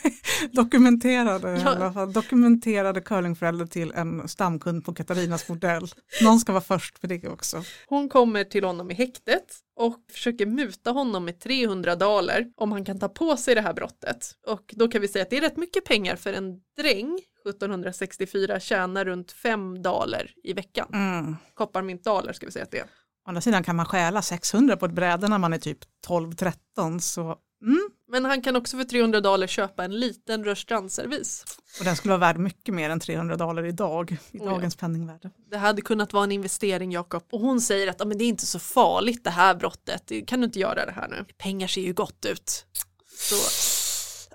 [0.52, 1.68] Dokumenterade i Ja.
[1.68, 2.12] alla fall.
[2.12, 5.86] Dokumenterade curlingförälder till en stamkund på Katarinas modell.
[6.22, 7.62] Någon ska vara först med det också.
[7.86, 9.44] Hon kommer till honom i häktet
[9.76, 13.72] och försöker muta honom med 300 daler om han kan ta på sig det här
[13.74, 14.30] brottet.
[14.46, 18.60] Och då kan vi säga att det är rätt mycket pengar för en dräng 1764
[18.60, 20.88] tjänar runt 5 daler i veckan.
[20.92, 21.36] Mm.
[21.54, 22.84] Kopparmyntdaler ska vi säga att det är.
[22.84, 26.98] Å andra sidan kan man stjäla 600 på ett bräde när man är typ 12-13
[26.98, 27.22] så
[27.62, 27.90] mm.
[28.08, 31.44] Men han kan också för 300 daler köpa en liten rörstrandservis.
[31.78, 34.50] och den skulle vara värd mycket mer än 300 dollar idag i Oh ja.
[34.50, 35.30] dagens penningvärde.
[35.50, 37.22] Det hade kunnat vara en investering Jakob.
[37.32, 40.12] Och hon säger att "Ja, men det är inte så farligt det här brottet.
[40.26, 41.24] Kan du inte göra det här nu?
[41.38, 42.66] Pengar ser ju gott ut.
[43.18, 43.36] Så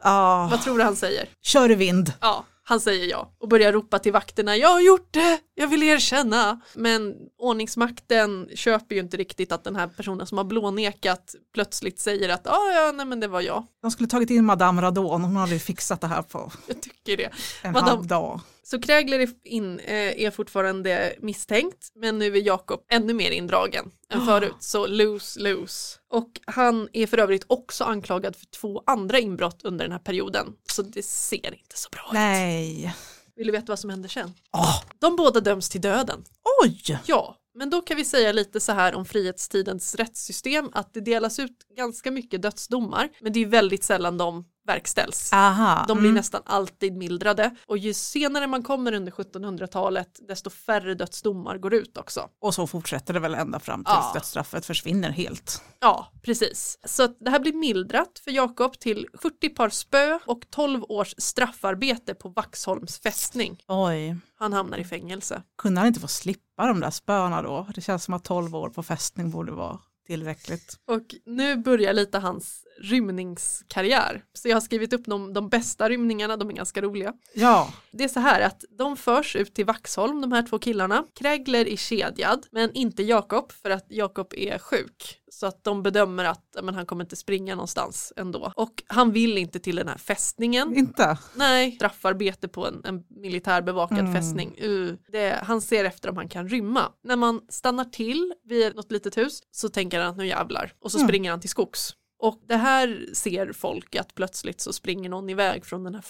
[0.02, 1.30] Ah, vad tror du han säger?
[1.42, 2.14] kör i vind.
[2.22, 5.84] Ja, han säger ja och börjar ropa till vakterna, jag har gjort det, jag vill
[5.84, 6.62] erkänna.
[6.76, 12.30] Men ordningsmakten köper ju inte riktigt att den här personen som har blånekat plötsligt säger
[12.30, 13.66] att ah, ja, nej men det var jag.
[13.82, 17.18] De skulle tagit in Madame Radon, hon hade ju fixat det här på Jag tycker
[17.18, 17.30] det.
[17.64, 18.42] en Madame- halv dag.
[18.68, 23.92] Så Krägler är, in, eh, är fortfarande misstänkt, men nu är Jakob ännu mer indragen
[24.10, 26.00] än förut, så lose, lose.
[26.12, 30.54] Och han är för övrigt också anklagad för två andra inbrott under den här perioden,
[30.72, 32.14] så det ser inte så bra ut.
[32.14, 32.96] Nej.
[33.36, 34.34] Vill du veta vad som händer sen?
[34.54, 36.24] Åh, De båda döms till döden.
[36.64, 37.00] oj!
[37.06, 41.40] Ja, men då kan vi säga lite så här om frihetstidens rättssystem att det delas
[41.40, 45.34] ut ganska mycket dödsdomar men det är väldigt sällan de verkställs.
[45.34, 45.86] Aha.
[45.88, 46.18] De blir mm.
[46.18, 51.98] nästan alltid mildrade och ju senare man kommer under 1700-talet desto färre dödsdomar går ut
[51.98, 52.30] också.
[52.42, 54.12] Och så fortsätter det väl ända fram tills Ja.
[54.14, 55.62] dödsstraffet försvinner helt.
[55.80, 56.80] Ja, precis.
[56.84, 62.14] Så det här blir mildrat för Jakob till 40 par spö och 12 års straffarbete
[62.14, 63.64] på Vaxholms fästning.
[63.68, 64.18] Oj.
[64.40, 65.42] Han hamnar i fängelse.
[65.58, 67.68] Kunde han inte få slippa de där spöna då?
[67.76, 70.80] Det känns som att 12 år på fästning borde vara tillräckligt.
[70.88, 74.24] Och nu börjar lite hans rymningskarriär.
[74.34, 77.14] Så jag har skrivit upp de, de bästa rymningarna, de är ganska roliga.
[77.34, 81.06] Ja, Det är så här att de förs ut till Vaxholm, de här två killarna.
[81.20, 85.22] Krägler är kedjad, men inte Jakob för att Jakob är sjuk.
[85.32, 88.54] Så att de bedömer att men han kommer inte springa någonstans ändå.
[88.56, 90.78] Och han vill inte till den här fästningen.
[90.78, 91.18] inte?
[91.36, 94.14] Nej, straffarbete på en, en militärbevakad Mm.
[94.14, 94.56] fästning.
[94.64, 96.92] Uh, det, han ser efter om han kan rymma.
[97.04, 100.74] När man stannar till vid något litet hus så tänker han att nu jävlar.
[100.82, 101.08] Och så Mm.
[101.08, 101.94] springer han till skogs.
[102.26, 106.02] Och det här ser folk att plötsligt så springer någon iväg från den här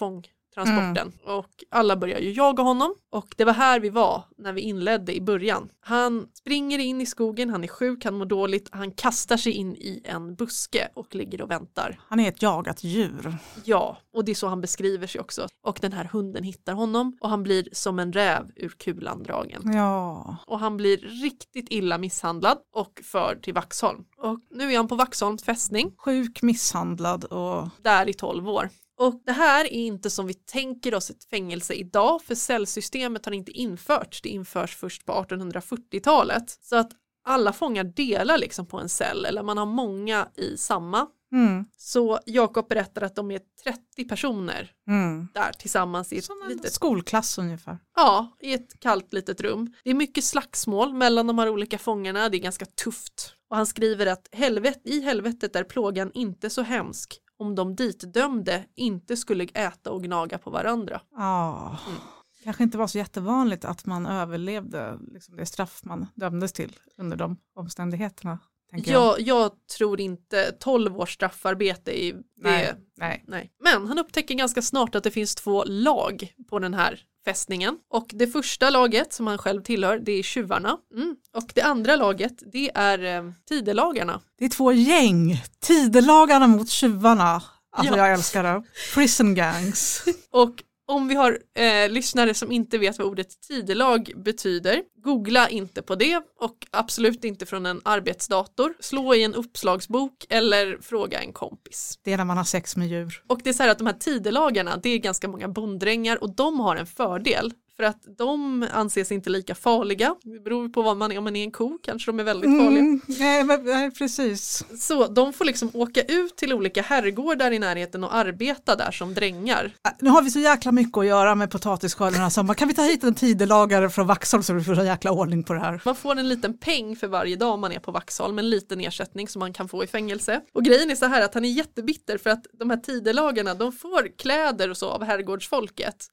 [0.55, 1.11] fångtransporten.
[1.25, 2.95] Och alla börjar ju jaga honom.
[3.09, 5.69] Och det var här vi var när vi inledde i början.
[5.79, 9.75] Han springer in i skogen, han är sjuk, han mår dåligt, han kastar sig in
[9.75, 11.99] i en buske och ligger och väntar.
[12.07, 13.37] Han är ett jagat djur.
[13.63, 15.47] Ja, och det är så han beskriver sig också.
[15.63, 19.73] Och den här hunden hittar honom och han blir som en räv ur kulan dragen.
[19.73, 20.37] Ja.
[20.47, 24.05] Och han blir riktigt illa misshandlad och förd till Vaxholm.
[24.17, 28.69] Och nu är han på Vaxholms fästning, Sjuk, misshandlad och där i 12 år.
[28.97, 33.33] Och det här är inte som vi tänker oss ett fängelse idag, för cellsystemet har
[33.33, 34.21] inte införts.
[34.21, 36.57] Det införs först på 1840-talet.
[36.61, 36.91] Så att
[37.27, 41.07] alla fångar delar liksom på en cell, eller man har många i samma.
[41.31, 45.27] mm, Så Jakob berättar att de är 30 personer mm.
[45.33, 47.77] där tillsammans i ett som en litet, skolklass ungefär.
[47.95, 49.73] ja, i ett kallt litet rum.
[49.83, 53.33] Det är mycket slagsmål mellan de här olika fångarna, det är ganska tufft.
[53.49, 58.65] Och han skriver att helvet, i helvetet är plågan inte så hemsk om de ditdömde
[58.75, 61.01] inte skulle äta och gnaga på varandra.
[61.15, 61.77] Ja.
[61.87, 61.99] Mm.
[62.43, 67.17] Kanske inte var så jättevanligt att man överlevde liksom det straff man dömdes till under
[67.17, 68.39] de omständigheterna.
[68.71, 68.87] Jag.
[68.87, 73.23] Jag, jag tror inte 12 års straffarbete i det, Nej, nej.
[73.27, 73.51] Nej.
[73.59, 77.77] Men han upptäcker ganska snart att det finns två lag på den här fästningen.
[77.93, 80.77] Och det första laget som han själv tillhör det är tjuvarna.
[80.95, 81.15] Mm.
[81.33, 84.21] Och det andra laget det är eh, tidelagarna.
[84.39, 85.43] Det är två gäng.
[85.59, 87.41] Tidelagarna mot tjuvarna.
[87.77, 87.97] Alltså Ja.
[87.97, 88.63] jag älskar det.
[88.93, 90.03] Prison gangs.
[90.31, 95.81] Och om vi har eh, lyssnare som inte vet vad ordet tidelag betyder, googla inte
[95.81, 98.73] på det och absolut inte från en arbetsdator.
[98.79, 101.99] Slå i en uppslagsbok eller fråga en kompis.
[102.03, 103.23] Det är när man har sex med djur.
[103.27, 106.35] Och det är så här att de här tidelagarna, det är ganska många bonddrängar och
[106.35, 107.53] de har en fördel.
[107.77, 110.15] För att de anses inte lika farliga.
[110.23, 112.49] Det beror på vad man är, om man är en ko kanske de är väldigt
[112.49, 112.79] farliga.
[112.79, 114.65] Mm, nej, nej, precis.
[114.79, 119.13] Så de får liksom åka ut till olika herrgårdar i närheten och arbeta där som
[119.13, 119.71] drängar.
[119.85, 122.29] Äh, Nu har vi så jäkla mycket att göra med potatisskördarna.
[122.29, 125.11] Så man kan vi ta hit en tidelagare från Vaxholm så vi får så jäkla
[125.11, 125.81] ordning på det här.
[125.85, 129.27] Man får en liten peng för varje dag man är på Vaxholm, en liten ersättning
[129.27, 130.41] som man kan få i fängelse.
[130.53, 133.71] Och grejen är så här att han är jättebitter för att de här tidelagarna, de
[133.71, 136.07] får kläder och så av herrgårdsfolket.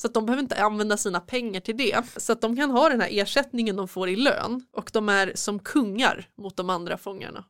[0.00, 2.04] Så att de behöver inte använda sina pengar till det.
[2.16, 5.32] Så att de kan ha den här ersättningen de får i lön och de är
[5.34, 7.44] som kungar mot de andra fångarna.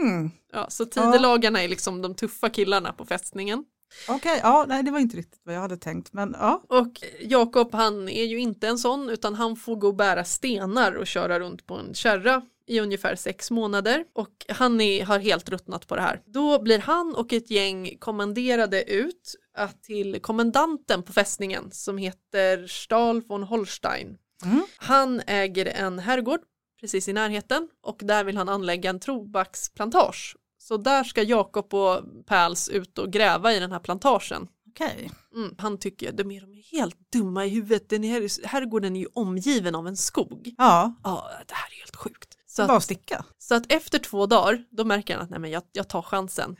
[0.00, 0.30] Mm.
[0.52, 3.64] Ja, så tidelagarna är liksom de tuffa killarna på fästningen.
[4.08, 6.12] Okej, ja, nej det var inte riktigt vad jag hade tänkt.
[6.12, 9.94] Men ja, Och Jakob han är ju inte en sån utan han får gå och
[9.94, 15.04] bära stenar och köra runt på en kärra i ungefär sex månader och han är,
[15.04, 16.22] har helt ruttnat på det här.
[16.26, 22.66] Då blir han och ett gäng kommenderade ut att till kommendanten på fästningen som heter
[22.66, 24.18] Stahl von Holstein.
[24.44, 24.62] Mm.
[24.76, 26.40] Han äger en herrgård
[26.80, 30.36] precis i närheten och där vill han anlägga en tobaksplantage.
[30.58, 34.48] Så där ska Jakob och Pärls ut och gräva i den här plantagen.
[34.68, 35.10] okej.
[35.34, 37.88] Mm, han tycker de är, de är helt dumma i huvudet.
[37.88, 40.54] Den här, herrgården är ju omgiven av en skog.
[40.58, 42.36] Ja, Ja, det här är helt sjukt.
[42.56, 43.24] Så bara att, sticka.
[43.38, 46.56] så att efter två dagar, då märker han att nej, men jag, jag tar chansen.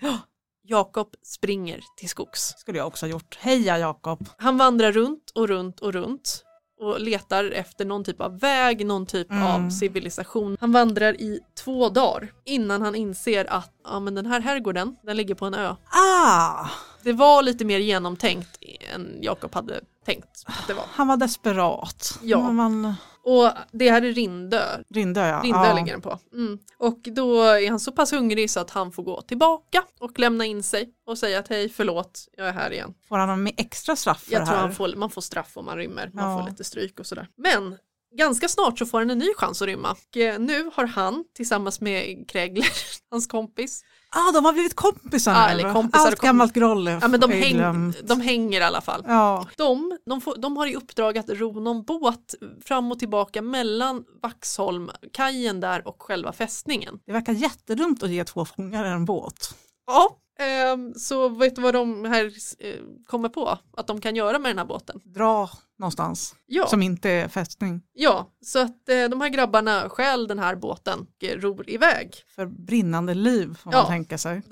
[0.63, 2.55] Jakob springer till skogs.
[2.59, 3.39] Skulle jag också ha gjort.
[3.41, 4.29] Heja Jakob.
[4.39, 6.45] Han vandrar runt och runt och runt
[6.81, 9.43] och letar efter någon typ av väg, någon typ Mm.
[9.47, 10.57] av civilisation.
[10.61, 15.17] Han vandrar i två dagar innan han inser att ja, men den här herrgården, den
[15.17, 15.75] ligger på en ö.
[15.91, 16.69] Ah,
[17.03, 18.59] Det var lite mer genomtänkt
[18.95, 20.85] än Jakob hade tänkt att det var.
[20.93, 22.19] han var desperat.
[22.23, 22.51] Ja.
[22.53, 24.63] Man, Och det här är Rindö.
[24.95, 25.41] Rindö ja.
[25.45, 25.75] Rindö ja.
[25.75, 26.19] ligger den på.
[26.33, 26.59] Mm.
[26.79, 30.45] Och då är han så pass hungrig så att han får gå tillbaka och lämna
[30.45, 32.95] in sig och säga att hej förlåt, jag är här igen.
[33.09, 34.63] Får han någon mer extra straff för Jag det tror här?
[34.63, 36.39] han får, man får straff om man rymmer, man Ja.
[36.43, 37.29] får lite stryk och sådär.
[37.37, 37.77] Men
[38.19, 39.91] ganska snart så får han en ny chans att rymma.
[39.91, 42.69] Och eh, nu har han tillsammans med Kregler,
[43.11, 46.87] hans kompis, Ah, de har blivit kompisar Ja, nu, eller kompisar Allt kom- gammalt groll
[46.87, 49.05] ja men de, häng, de hänger i alla fall.
[49.07, 53.43] Ja, De, de, får, de har i uppdrag att ro någon båt fram och tillbaka
[53.43, 56.99] mellan Vaxholm, kajen där och själva fästningen.
[57.07, 59.55] det verkar jättedumt att ge två fångar en båt.
[59.87, 62.25] Ja, ehm, så vet du vad de här
[62.59, 62.75] eh,
[63.07, 65.01] kommer på att de kan göra med den här båten?
[65.05, 67.83] Dra någonstans Ja, som inte är fästning.
[67.93, 72.15] ja så att eh, de här grabbarna stjäl den här båten och ror iväg.
[72.35, 73.79] För brinnande liv får Ja.
[73.79, 74.43] man tänka sig.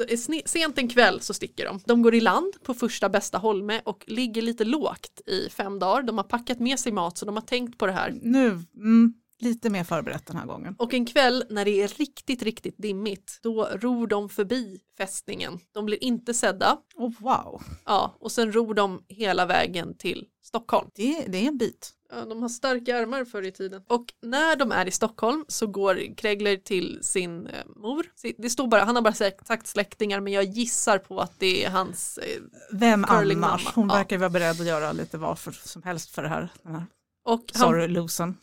[0.47, 1.81] Sent en kväll så sticker de.
[1.87, 6.03] De går i land på första bästa holme och ligger lite lågt i fem dagar.
[6.03, 8.19] De har packat med sig mat så de har tänkt på det här.
[8.23, 8.47] Nu,
[8.77, 10.75] mm, lite mer förberett den här gången.
[10.79, 15.59] Och en kväll när det är riktigt, riktigt dimmigt, då ror de förbi fästningen.
[15.75, 16.79] De blir inte sedda.
[16.97, 20.91] Oh, wow, Ja, och sen ror de hela vägen till Stockholm.
[20.95, 21.91] det, det är en bit.
[22.11, 23.83] Ja, de har starka armar förr i tiden.
[23.89, 28.07] Och när de är i Stockholm så går Kregler till sin eh, mor.
[28.39, 31.71] Det står bara, han har bara sagt släktingar men jag gissar på att det är
[31.71, 33.37] hans eh, Vem annars?
[33.37, 33.61] mamma.
[33.75, 33.95] Hon Ja.
[33.95, 36.49] verkar vara beredd att göra lite vad för, som helst för det här.
[36.63, 36.85] Den här
[37.29, 38.37] och han, sorry losen.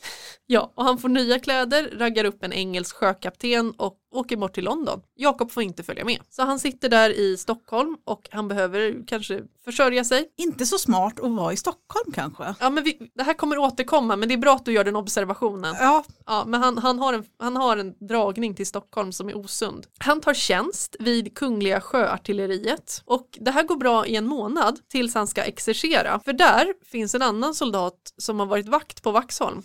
[0.45, 4.63] ja, och han får nya kläder, raggar upp en engelsk sjökapten och åker bort till
[4.63, 5.01] London.
[5.15, 6.19] Jakob får inte följa med.
[6.29, 10.29] Så han sitter där i Stockholm och han behöver kanske försörja sig.
[10.37, 12.55] Inte så smart att vara i Stockholm kanske.
[12.59, 14.95] Ja, men vi, det här kommer återkomma men det är bra att du gör den
[14.95, 15.75] observationen.
[15.79, 19.37] Ja, Ja, men han, han, har en, han har en dragning till Stockholm som är
[19.37, 19.87] osund.
[19.97, 25.15] Han tar tjänst vid Kungliga sjöartilleriet och det här går bra i en månad tills
[25.15, 26.19] han ska exercera.
[26.25, 29.63] För där finns en annan soldat som har varit vakt på Vaxholm.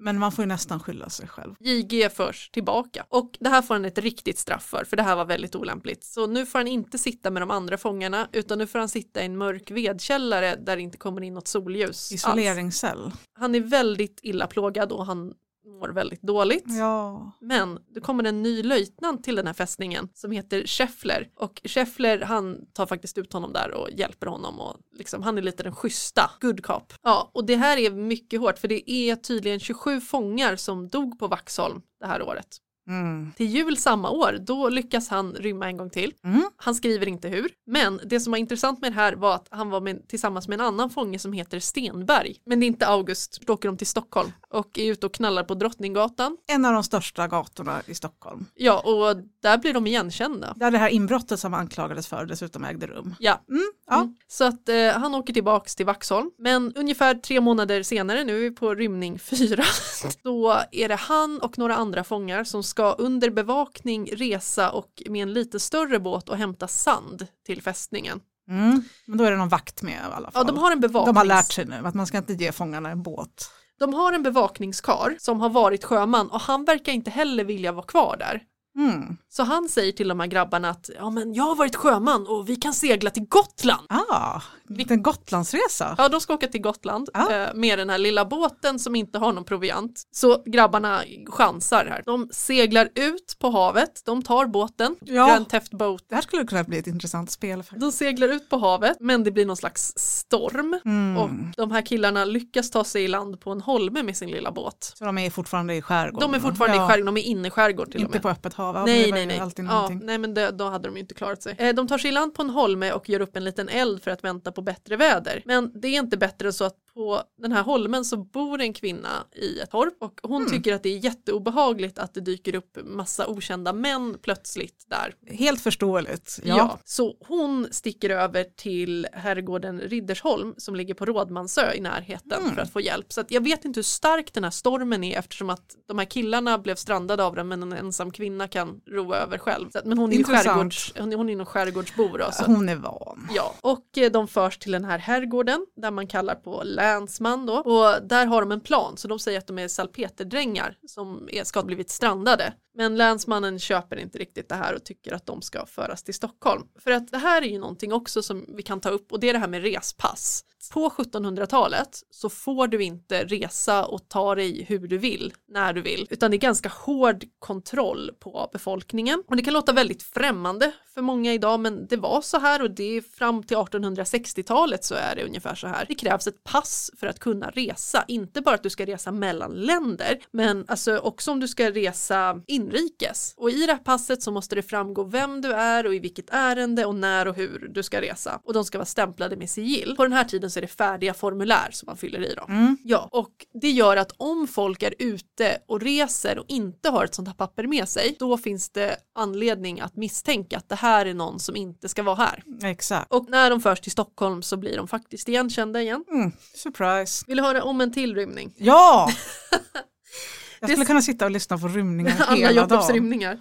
[0.00, 1.54] Men man får ju nästan skylla sig själv.
[1.60, 5.16] JG förs tillbaka och det här får han ett riktigt straff för för det här
[5.16, 6.04] var väldigt olämpligt.
[6.04, 9.22] Så nu får han inte sitta med de andra fångarna utan nu får han sitta
[9.22, 11.88] i en mörk vedkällare där det inte kommer in något solljus.
[11.88, 12.12] alls.
[12.12, 13.12] Isoleringscell.
[13.38, 15.34] Han är väldigt illa plågad och han
[15.78, 16.64] mår väldigt dåligt.
[16.66, 17.32] Ja.
[17.40, 22.20] Men det kommer en ny löjtnant till den här fästningen som heter Scheffler och Scheffler
[22.20, 25.74] han tar faktiskt ut honom där och hjälper honom och liksom, han är lite den
[25.74, 26.92] schyssta good cop.
[27.02, 31.18] Ja, och det här är mycket hårt för det är tydligen 27 fångar som dog
[31.18, 32.58] på Vaxholm det här året.
[32.88, 33.32] Mm.
[33.36, 36.14] Till jul samma år, då lyckas han rymma en gång till.
[36.24, 36.42] Mm.
[36.56, 39.70] Han skriver inte hur, men det som var intressant med det här var att han
[39.70, 42.36] var med, tillsammans med en annan fånge som heter Stenberg.
[42.46, 45.44] Men det är inte August, då åker de till Stockholm och är ute och knallar
[45.44, 46.36] på Drottninggatan.
[46.46, 48.46] En av de största gatorna i Stockholm.
[48.54, 50.52] Ja, och där blir de igenkända.
[50.56, 53.14] Där det här inbrottet som anklagades för dessutom ägde rum.
[53.18, 53.72] Ja, Mm.
[53.86, 54.00] Ja.
[54.00, 54.16] Mm.
[54.28, 56.30] Så att eh, han åker tillbaks till Vaxholm.
[56.38, 59.64] Men ungefär tre månader senare, nu är vi på rymning fyra,
[60.22, 65.22] då är det han och några andra fångar som ska under bevakning resa och med
[65.22, 68.20] en lite större båt och hämta sand till fästningen.
[68.48, 68.82] Mm.
[69.06, 70.46] Men då är det någon vakt med i alla fall.
[70.46, 71.14] Ja, de har en bevaknings...
[71.14, 73.50] de har lärt sig nu att man ska inte ge fångarna en båt.
[73.78, 77.86] De har en bevakningskar som har varit sjöman och han verkar inte heller vilja vara
[77.86, 78.42] kvar där.
[78.76, 79.16] Mm.
[79.28, 82.48] Så han säger till de här grabbarna att ja men jag har varit sjöman och
[82.48, 83.86] vi kan segla till Gotland.
[83.88, 84.40] Ah,
[84.88, 85.94] En Gotlandsresa?
[85.98, 87.32] Ja, de ska åka till Gotland Ja.
[87.34, 90.02] eh, med den här lilla båten som inte har någon proviant.
[90.10, 92.02] Så grabbarna chansar här.
[92.06, 95.26] De seglar ut på havet, de tar båten, Ja.
[95.28, 96.04] Grand Theft Boat.
[96.08, 97.62] Det här skulle kunna bli ett intressant spel.
[97.62, 97.80] Faktiskt.
[97.80, 100.78] De seglar ut på havet, men det blir någon slags storm.
[100.84, 101.16] Mm.
[101.16, 104.52] Och de här killarna lyckas ta sig i land på en holme med sin lilla
[104.52, 104.92] båt.
[104.98, 106.30] Så de är fortfarande i skärgården?
[106.30, 106.84] De är fortfarande ja.
[106.84, 108.22] i skärgården, de är inne i skärgården till och Inte med.
[108.22, 108.74] på öppet hav?
[108.86, 109.38] Nej, nej, nej.
[109.38, 111.54] Alltid Ja, nej, men det, då hade de inte klarat sig.
[111.58, 114.02] Eh, De tar sig i land på en holme och gör upp en liten eld
[114.02, 115.42] för att vänta på bättre väder.
[115.44, 118.72] Men det är inte bättre än så att på den här holmen så bor en
[118.72, 120.52] kvinna i ett torp och hon Mm.
[120.52, 125.14] tycker att det är jätteobehagligt att det dyker upp massa okända män plötsligt där.
[125.36, 126.40] Helt förståeligt.
[126.44, 126.56] Ja.
[126.56, 126.78] Ja.
[126.84, 132.54] så hon sticker över till herrgården Riddersholm som ligger på Rådmansö i närheten Mm.
[132.54, 133.12] för att få hjälp.
[133.12, 136.58] Så jag vet inte hur stark den här stormen är eftersom att de här killarna
[136.58, 139.70] blev strandade av den men en ensam kvinna kan roa över själv.
[139.70, 140.46] Så att, men hon är ju Intressant.
[140.46, 142.28] skärgårds, hon är, hon är nog skärgårdsbo då.
[142.32, 142.44] Så.
[142.44, 143.28] Hon är van.
[143.34, 147.54] Ja, och eh, de förs till den här herrgården där man kallar på länsman då
[147.54, 151.44] och där har de en plan så de säger att de är salpeterdrängar som är,
[151.44, 152.52] ska ha blivit strandade.
[152.74, 156.66] Men länsmannen köper inte riktigt det här och tycker att de ska föras till Stockholm.
[156.78, 159.28] För att det här är ju någonting också som vi kan ta upp och det
[159.28, 160.44] är det här med respass.
[160.72, 165.82] På 1700-talet så får du inte resa och ta dig hur du vill, när du
[165.82, 169.22] vill, utan det är ganska hård kontroll på befolkningen.
[169.28, 172.70] Och det kan låta väldigt främmande för många idag, men det var så här och
[172.70, 175.84] det är fram till 1860-talet så är det ungefär så här.
[175.88, 179.52] Det krävs ett pass för att kunna resa, inte bara att du ska resa mellan
[179.52, 183.34] länder, men alltså också om du ska resa inrikes.
[183.36, 186.30] Och i det här passet så måste det framgå vem du är och i vilket
[186.30, 188.40] ärende och när och hur du ska resa.
[188.44, 189.94] Och de ska vara stämplade med sigill.
[189.96, 192.76] På den här tiden så är det färdiga formulär som man fyller i dem.
[192.84, 193.30] Ja, och
[193.60, 197.34] det gör att om folk är ute och reser och inte har ett sånt här
[197.34, 201.56] papper med sig, då finns det anledning att misstänka att det här är någon som
[201.56, 202.42] inte ska vara här.
[202.62, 203.12] Exakt.
[203.12, 206.04] Och när de förs till Stockholm så blir de faktiskt igenkända igen.
[206.12, 207.24] Mm, surprise.
[207.26, 208.52] Vill du höra om en till rymning?
[208.56, 209.10] Ja!
[210.60, 212.94] Jag skulle kunna sitta och lyssna på rymningar hela Jacobs dagen.
[212.94, 213.40] rymningar.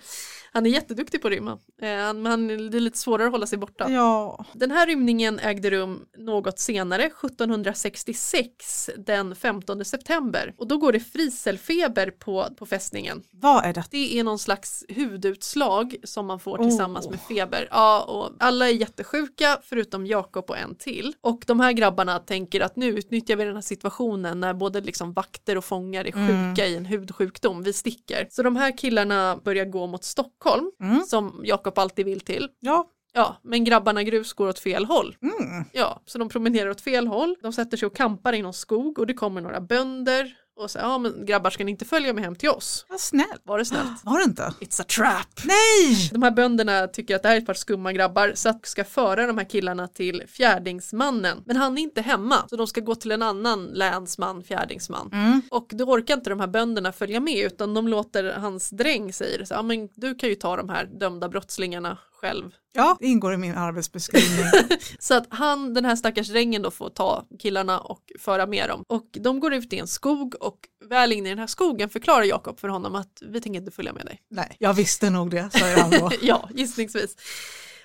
[0.54, 3.48] Han är jätteduktig på att rymma, eh, men han, det är lite svårare att hålla
[3.48, 3.90] sig borta.
[3.92, 7.10] Ja, Den här rymningen ägde rum något senare,
[7.94, 10.54] 1766, den 15 september.
[10.58, 13.24] Och då går det friselfeber på, på fästningen.
[13.32, 13.88] vad är detta?
[13.92, 16.68] Det är någon slags hudutslag som man får Oh.
[16.68, 17.68] tillsammans med feber.
[17.72, 21.14] Ja, och alla är jättesjuka förutom Jakob och en till.
[21.22, 25.14] Och de här grabbarna tänker att nu utnyttjar vi den här situationen när både liksom
[25.14, 27.64] vakter och fångar är sjuka i en hudsjukdom.
[27.64, 28.28] Vi sticker.
[28.32, 30.39] Så de här killarna börjar gå mot Stockholm
[30.82, 31.02] Mm.
[31.04, 32.50] som Jakob alltid vill till.
[32.60, 35.16] Ja, Ja, men grabbarna grus går åt fel håll.
[35.22, 35.66] mm.
[35.74, 37.36] Ja, så de promenerar åt fel håll.
[37.42, 40.86] De sätter sig och kampar i någon skog och det kommer några bönder och säger
[40.86, 42.86] ja men grabbar ska ni inte följa med hem till oss?
[42.90, 43.42] vad snällt.
[43.44, 43.90] Var det snällt?
[44.04, 44.54] Var det inte?
[44.60, 45.46] It's a trap!
[45.46, 46.10] Nej!
[46.12, 48.84] De här bönderna tycker att det här är ett par skumma grabbar så att ska
[48.84, 51.44] föra de här killarna till fjärdingsmannen.
[51.46, 55.10] Men han är inte hemma så de ska gå till en annan länsman, fjärdingsman.
[55.14, 55.42] Mm.
[55.52, 59.46] Och då orkar inte de här bönderna följa med utan de låter hans dräng säga
[59.46, 62.52] så, ja men du kan ju ta de här dömda brottslingarna själv.
[62.74, 64.46] Ja, det ingår i min arbetsbeskrivning.
[65.00, 68.84] Så att han, den här stackars drängen då får ta killarna och föra med dem.
[68.88, 70.60] Och de går ut i en skog och
[70.90, 73.94] väl inne i den här skogen förklarar Jakob för honom att vi tänker inte följa
[73.94, 74.22] med dig.
[74.30, 76.12] Nej, jag visste nog det, säger han då.
[76.22, 77.16] ja, gissningsvis.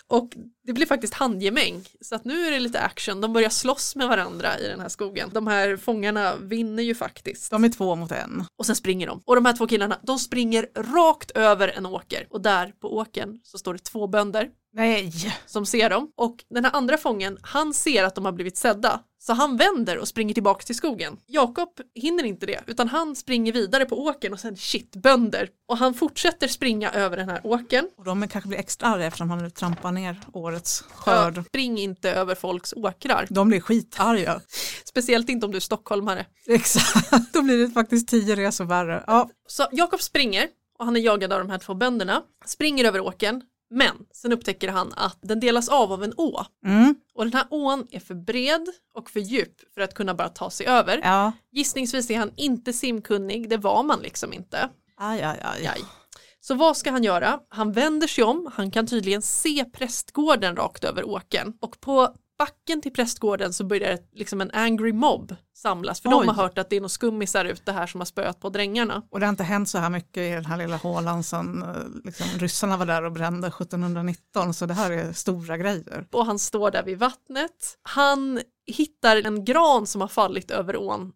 [0.09, 0.37] Och
[0.67, 3.21] det blir faktiskt handgemäng så att nu är det lite action.
[3.21, 5.31] De börjar slåss med varandra i den här skogen.
[5.33, 7.51] De här fångarna vinner ju faktiskt.
[7.51, 8.45] De är två mot en.
[8.59, 9.23] Och sen springer de.
[9.25, 12.27] Och de här två killarna, de springer rakt över en åker.
[12.31, 15.13] Och där på åkern så står det två bönder Nej!
[15.47, 16.13] som ser dem.
[16.17, 19.01] Och den här andra fången, han ser att de har blivit sedda.
[19.27, 21.17] Så han vänder och springer tillbaka till skogen.
[21.27, 25.49] Jakob hinner inte det, utan han springer vidare på åkern och sen shit, bönder.
[25.69, 27.89] Och han fortsätter springa över den här åkern.
[27.97, 31.37] Och de kanske blir extra arga eftersom han nu trampar ner årets skörd.
[31.37, 33.27] Ja, spring inte över folks åkrar.
[33.31, 34.41] De blir skitarga.
[34.85, 36.27] Speciellt inte om du är stockholmare.
[36.47, 39.05] Exakt, då blir det faktiskt tio resor värre.
[39.07, 40.49] Ja, Så Jakob springer
[40.79, 42.23] och han är jagad av de här två bönderna.
[42.45, 43.43] Springer över åkern.
[43.75, 46.45] Men sen upptäcker han att den delas av av en å.
[46.67, 46.95] mm.
[47.15, 50.51] Och den här ån är för bred och för djup för att kunna bara ta
[50.51, 51.01] sig över.
[51.03, 51.33] ja.
[51.53, 54.69] Gissningsvis är han inte simkunnig, det var man liksom inte.
[54.97, 55.67] Aj, aj, aj.
[55.67, 55.81] Aj.
[56.41, 57.41] Så vad ska han göra?
[57.49, 61.53] Han vänder sig om, han kan tydligen se prästgården rakt över åkern.
[61.61, 66.13] Och på backen till prästgården så börjar liksom en angry mob samlas för Oj.
[66.27, 69.03] de har hört att det är några skummisar ute här som har spöat på drängarna.
[69.11, 71.77] Och det har inte hänt så här mycket i den här lilla hålan sedan eh,
[72.05, 76.07] liksom, ryssarna var där och brände 1719 så det här är stora grejer.
[76.13, 77.79] Och han står där vid vattnet.
[77.83, 81.13] Han hittar en gran som har fallit över ån.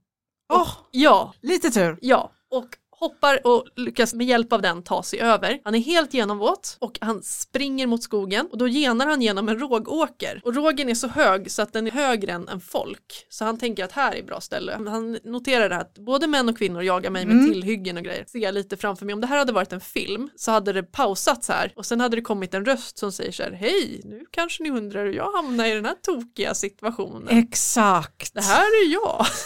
[0.52, 1.98] Åh, Ja, lite tur.
[2.00, 2.30] ja.
[2.50, 2.66] Och
[3.00, 5.60] hoppar och lyckas med hjälp av den ta sig över.
[5.64, 9.58] Han är helt genomvåt och han springer mot skogen och då genar han genom en
[9.58, 10.40] rågåker.
[10.44, 13.26] Och rågen är så hög så att den är högre än, än folk.
[13.28, 14.72] Så han tänker att här är bra ställe.
[14.86, 17.52] Han noterar att både män och kvinnor jagar mig med Mm.
[17.52, 18.24] tillhyggen och grejer.
[18.28, 19.12] Ser jag lite framför mig.
[19.12, 22.16] Om det här hade varit en film så hade det pausats här och sen hade
[22.16, 25.32] det kommit en röst som säger så här hej nu kanske ni undrar hur jag
[25.32, 27.28] hamnar i den här tokiga situationen.
[27.38, 28.34] Exakt.
[28.34, 29.26] Det här är jag.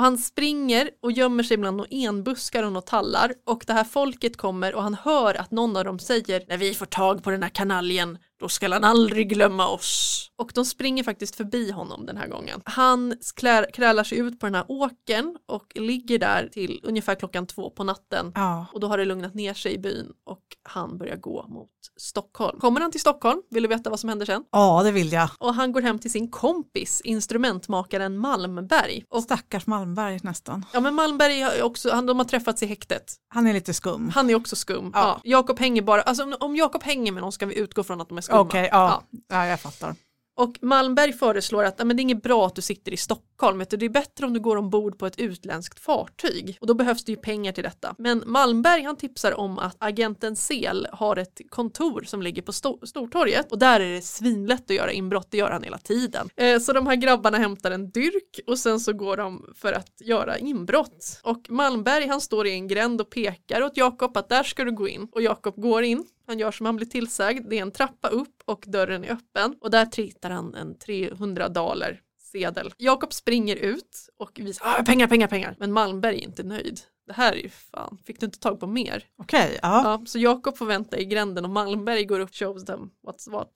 [0.00, 3.84] Och han springer och gömmer sig bland några enbuskar och några tallar och det här
[3.84, 7.30] folket kommer och han hör att någon av dem säger när vi får tag på
[7.30, 10.30] den här kanaljen då ska han aldrig glömma oss.
[10.36, 12.60] Och de springer faktiskt förbi honom den här gången.
[12.64, 17.46] Han klär, krälar sig ut på den här åken och ligger där till ungefär klockan
[17.46, 18.32] två på natten.
[18.34, 18.66] Ja.
[18.72, 21.70] Och då har det lugnat ner sig i byn och han börjar gå mot
[22.00, 22.60] Stockholm.
[22.60, 23.42] Kommer han till Stockholm?
[23.50, 24.44] Vill du veta vad som händer sen?
[24.52, 25.30] ja, det vill jag.
[25.38, 29.04] Och han går hem till sin kompis, instrumentmakaren Malmberg.
[29.10, 30.64] Och Stackars Malmberg nästan.
[30.72, 33.14] Ja men Malmberg har också, han, de har träffats i häktet.
[33.28, 34.08] Han är lite skum.
[34.14, 34.90] Han är också skum.
[34.94, 35.00] Ja.
[35.00, 35.20] Ja.
[35.24, 38.08] Jakob hänger bara, alltså om, om Jakob hänger med någon ska vi utgå från att
[38.08, 38.40] de är skumma.
[38.40, 39.02] Okej, ja.
[39.28, 39.46] ja.
[39.46, 39.94] jag fattar.
[40.40, 43.84] Och Malmberg föreslår att men det är inget bra att du sitter i Stockholm, det
[43.84, 46.58] är bättre om du går ombord på ett utländskt fartyg.
[46.60, 47.94] Och då behövs det ju pengar till detta.
[47.98, 52.52] Men Malmberg han tipsar om att agenten Sel har ett kontor som ligger på
[52.86, 56.28] Stortorget och där är det svinlätt att göra inbrott, det gör han hela tiden.
[56.36, 60.00] Eh, så de här grabbarna hämtar en dyrk och sen så går de för att
[60.00, 61.20] göra inbrott.
[61.22, 64.72] Och Malmberg han står i en gränd och pekar åt Jakob att där ska du
[64.72, 65.08] gå in.
[65.12, 68.42] Och Jakob går in, han gör som han blir tillsagd, det är en trappa upp
[68.44, 72.00] och dörren är öppen och där tittar han en 300 daler
[72.32, 72.72] sedel.
[72.76, 75.56] Jakob springer ut och visar ah, pengar, pengar, pengar.
[75.58, 76.80] Men Malmberg är inte nöjd.
[77.06, 79.04] Det här är ju fan, fick du inte tag på mer?
[79.18, 79.82] Okej, ja.
[79.84, 83.52] Ja, så Jakob får vänta i gränden och Malmberg går upp shows them what's what.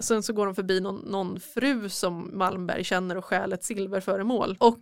[0.00, 4.56] Sen så går de förbi någon, någon fru som Malmberg känner och stjäl ett silverföremål.
[4.60, 4.78] Och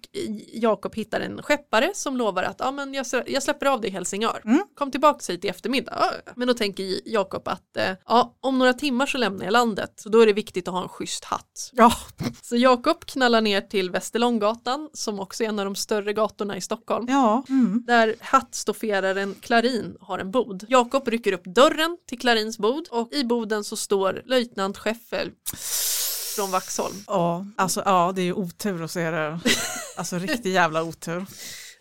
[0.53, 3.93] Jakob hittar en skeppare som lovar att ah, men jag, jag släpper av dig i
[3.93, 4.43] Helsingör.
[4.45, 4.63] Mm.
[4.75, 6.05] Kom tillbaka hit i eftermiddag.
[6.37, 9.93] Men då tänker Jakob att eh, ja, om några timmar så lämnar jag landet.
[9.97, 11.71] Så då är det viktigt att ha en schysst hatt.
[11.73, 11.93] Ja,
[12.43, 16.61] Så Jakob knallar ner till Västerlånggatan som också är en av de större gatorna i
[16.61, 17.07] Stockholm.
[17.09, 17.45] ja.
[17.49, 17.85] Mm.
[17.87, 20.65] Där hattstofferaren Klarin har en bod.
[20.69, 25.33] Jakob rycker upp dörren till Klarins bod och i boden så står löjtnant Scheffel
[26.37, 26.95] från Vaxholm.
[27.07, 27.47] ja.
[27.57, 29.41] Alltså, ja, det är ju otur att se det.
[29.97, 31.27] Alltså riktig jävla otur.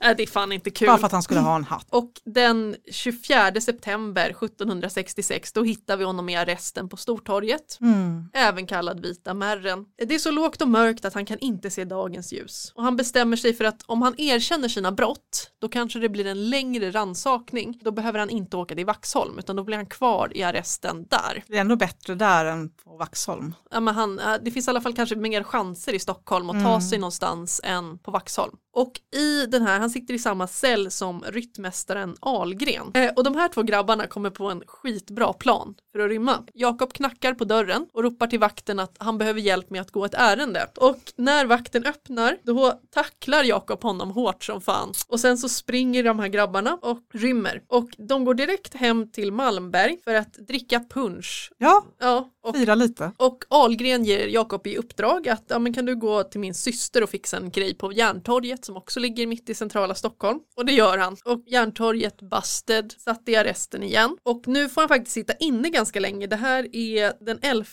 [0.03, 0.87] Äh, det är fan inte kul.
[0.87, 1.87] Bara för att han skulle ha en hatt.
[1.89, 7.77] Och den 24 september 1766 då hittar vi honom i arresten på Stortorget.
[7.81, 8.29] Mm.
[8.33, 9.85] Även kallad Vita märren.
[10.07, 12.71] Det är så lågt och mörkt att han kan inte se dagens ljus.
[12.75, 16.27] Och han bestämmer sig för att om han erkänner sina brott då kanske det blir
[16.27, 17.79] en längre rannsakning.
[17.83, 21.43] Då behöver han inte åka till Vaxholm utan då blir han kvar i arresten där.
[21.47, 23.55] Det är ändå bättre där än på Vaxholm.
[23.71, 26.63] Ja, men han, eh, det finns i alla fall kanske mer chanser i Stockholm att
[26.63, 28.55] ta sig någonstans än på Vaxholm.
[28.79, 32.91] Och i den här, han sitter i samma cell som ryttmästaren Algren.
[32.93, 36.43] Eh, och de här två grabbarna kommer på en skitbra plan för att rymma.
[36.53, 40.05] Jakob knackar på dörren och ropar till vakten att han behöver hjälp med att gå
[40.05, 40.67] ett ärende.
[40.77, 44.93] Och när vakten öppnar då tacklar Jakob honom hårt som fan.
[45.07, 47.61] Och sen så springer de här grabbarna och rymmer.
[47.67, 51.51] Och de går direkt hem till Malmberg för att dricka punsch.
[51.57, 53.11] Ja, Ja, och fira lite.
[53.17, 57.03] och Ahlgren ger Jakob i uppdrag att ja, men kan du gå till min syster
[57.03, 60.39] och fixa en grej på Järntorget som också ligger mitt i centrala Stockholm.
[60.55, 61.17] Och det gör han.
[61.25, 64.17] Och Järntorget busted, satt i arresten igen.
[64.23, 66.27] Och nu får han faktiskt sitta inne ganska länge.
[66.27, 67.65] Det här är den 11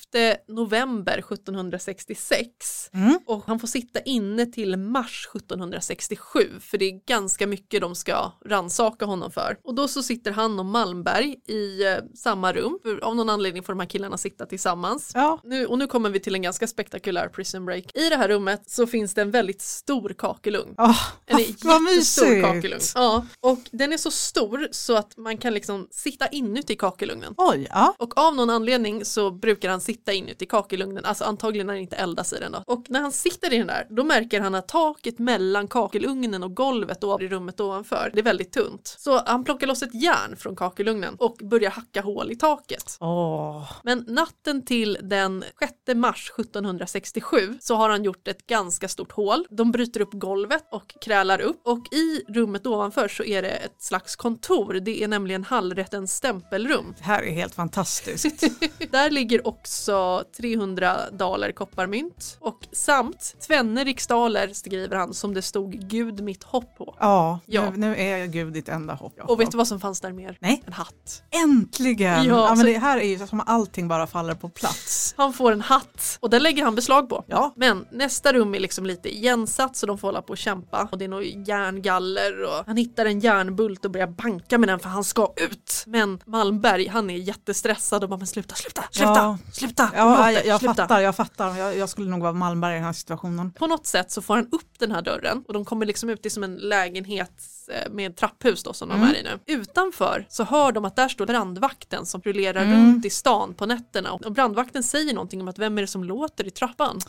[0.48, 2.90] november 1766.
[2.92, 3.18] Mm.
[3.26, 8.32] Och han får sitta inne till mars 1767 för det är ganska mycket de ska
[8.46, 9.56] ransaka honom för.
[9.64, 12.78] Och då så sitter han och Malmberg i eh, samma rum.
[12.82, 15.12] För av någon anledning får de här killarna sitta tillsammans.
[15.14, 17.84] Ja, Nu, och nu kommer vi till en ganska spektakulär prison break.
[17.96, 20.74] I det här rummet så finns det en väldigt stor kakelugn.
[20.78, 22.42] Oh, En vad mysigt.
[22.42, 22.80] kakelugn.
[22.94, 27.34] Ja, och den är så stor så att man kan liksom sitta inuti kakelugnen.
[27.36, 27.94] Oj, ja.
[27.98, 31.96] Och av någon anledning så brukar han sitta inuti kakelugnen, alltså antagligen när det inte
[31.96, 32.62] eldas i den då.
[32.66, 36.54] Och när han sitter i den där, då märker han att taket mellan kakelugnen och
[36.56, 38.96] golvet och i rummet ovanför, det är väldigt tunt.
[38.98, 42.96] Så han plockar loss ett järn från kakelugnen och börjar hacka hål i taket.
[43.00, 49.12] Åh, Men natten till den 6 mars 1767 så har han gjort ett ganska stort
[49.12, 49.46] hål.
[49.50, 53.82] De bryter upp golvet och krälar upp och i rummet ovanför så är det ett
[53.82, 54.72] slags kontor.
[54.74, 56.94] Det är nämligen Hallrättens stämpelrum.
[56.98, 58.40] det här är helt fantastiskt.
[58.90, 65.72] Där ligger också 300 daler kopparmynt och samt tvenne riksdaler skriver han som det stod
[65.88, 66.96] Gud mitt hopp på.
[67.00, 67.70] Ja, Ja.
[67.70, 69.12] Nu, nu är Gud ditt enda hopp.
[69.20, 70.38] Och vet du vad som fanns där mer?
[70.40, 70.62] Nej.
[70.66, 71.22] En hatt.
[71.44, 72.24] Äntligen!
[72.24, 75.14] Ja, Ja, men så- det här är ju som allting bara faller på plats.
[75.16, 77.24] Han får en hatt och den lägger han beslag på.
[77.26, 77.52] Ja.
[77.56, 80.88] Men nästa rum är liksom lite igensatt så de får hålla på och kämpa kämpa
[80.92, 84.78] och det är något järngaller och han hittar en järnbult och börjar banka med den
[84.78, 85.84] för han ska ut.
[85.86, 89.38] Men Malmberg han är jättestressad och bara men sluta, sluta, sluta, Ja.
[89.52, 89.90] sluta.
[89.94, 90.74] Ja, jag, jag sluta.
[90.74, 91.56] fattar, jag fattar.
[91.56, 93.52] Jag, jag skulle nog vara Malmberg i den här situationen.
[93.52, 96.26] På något sätt så får han upp den här dörren och de kommer liksom ut
[96.26, 97.32] i som en lägenhet
[97.72, 99.08] eh, med trapphus då som de Mm.
[99.08, 99.38] är i nu.
[99.54, 102.74] Utanför så hör de att där står brandvakten som rullerar Mm.
[102.86, 106.04] runt i stan på nätterna och brandvakten säger någonting om att vem är det som
[106.04, 107.00] låter i trappan?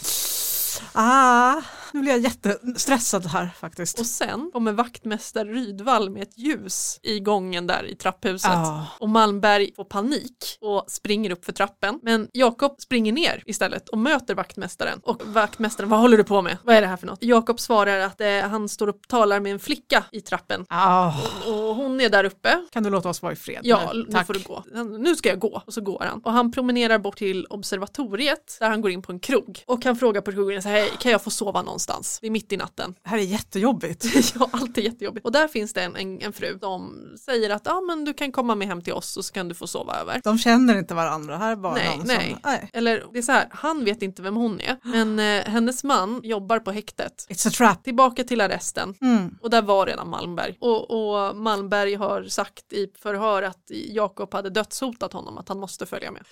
[0.93, 1.61] Ah,
[1.93, 3.99] nu blir jag jättestressad här faktiskt.
[3.99, 8.51] Och sen kommer vaktmästare Rydvall med ett ljus i gången där i trapphuset.
[8.51, 8.85] Ah.
[8.99, 11.99] Och Malmberg får panik och springer upp för trappen.
[12.03, 14.99] Men Jakob springer ner istället och möter vaktmästaren.
[15.03, 16.57] Och vaktmästaren, vad håller du på med?
[16.63, 17.23] Vad är det här för något?
[17.23, 20.65] Jakob svarar att eh, han står och talar med en flicka i trappen.
[20.69, 21.13] Ah,
[21.45, 22.65] Och hon är där uppe.
[22.71, 23.59] kan du låta oss vara i fred?
[23.63, 24.05] Ja, nu?
[24.09, 24.63] nu får du gå.
[24.99, 25.61] Nu ska jag gå.
[25.65, 26.21] Och så går han.
[26.23, 29.63] Och han promenerar bort till observatoriet där han går in på en krog.
[29.65, 32.19] Och han frågar på krogen så här, hej, kan jag få sova någonstans?
[32.21, 32.95] Det är mitt i natten.
[33.03, 34.05] Det här är jättejobbigt.
[34.35, 35.25] ja, allt är jättejobbigt.
[35.25, 38.31] Och där finns det en, en, en fru som säger att ja, men du kan
[38.31, 40.21] komma med hem till oss och så kan du få sova över.
[40.23, 41.37] De känner inte varandra.
[41.37, 42.29] Här är bara Nej, någon nej.
[42.31, 42.39] som...
[42.43, 42.69] Nej.
[42.73, 46.21] Eller det är så här, han vet inte vem hon är, men eh, hennes man
[46.23, 47.27] jobbar på häktet.
[47.29, 47.83] It's a trap.
[47.83, 48.93] Tillbaka till arresten.
[49.01, 49.37] Mm.
[49.41, 50.57] Och där var redan Malmberg.
[50.59, 55.85] Och, och Malmberg har sagt i förhör att Jakob hade dödshotat honom, att han måste
[55.85, 56.23] följa med.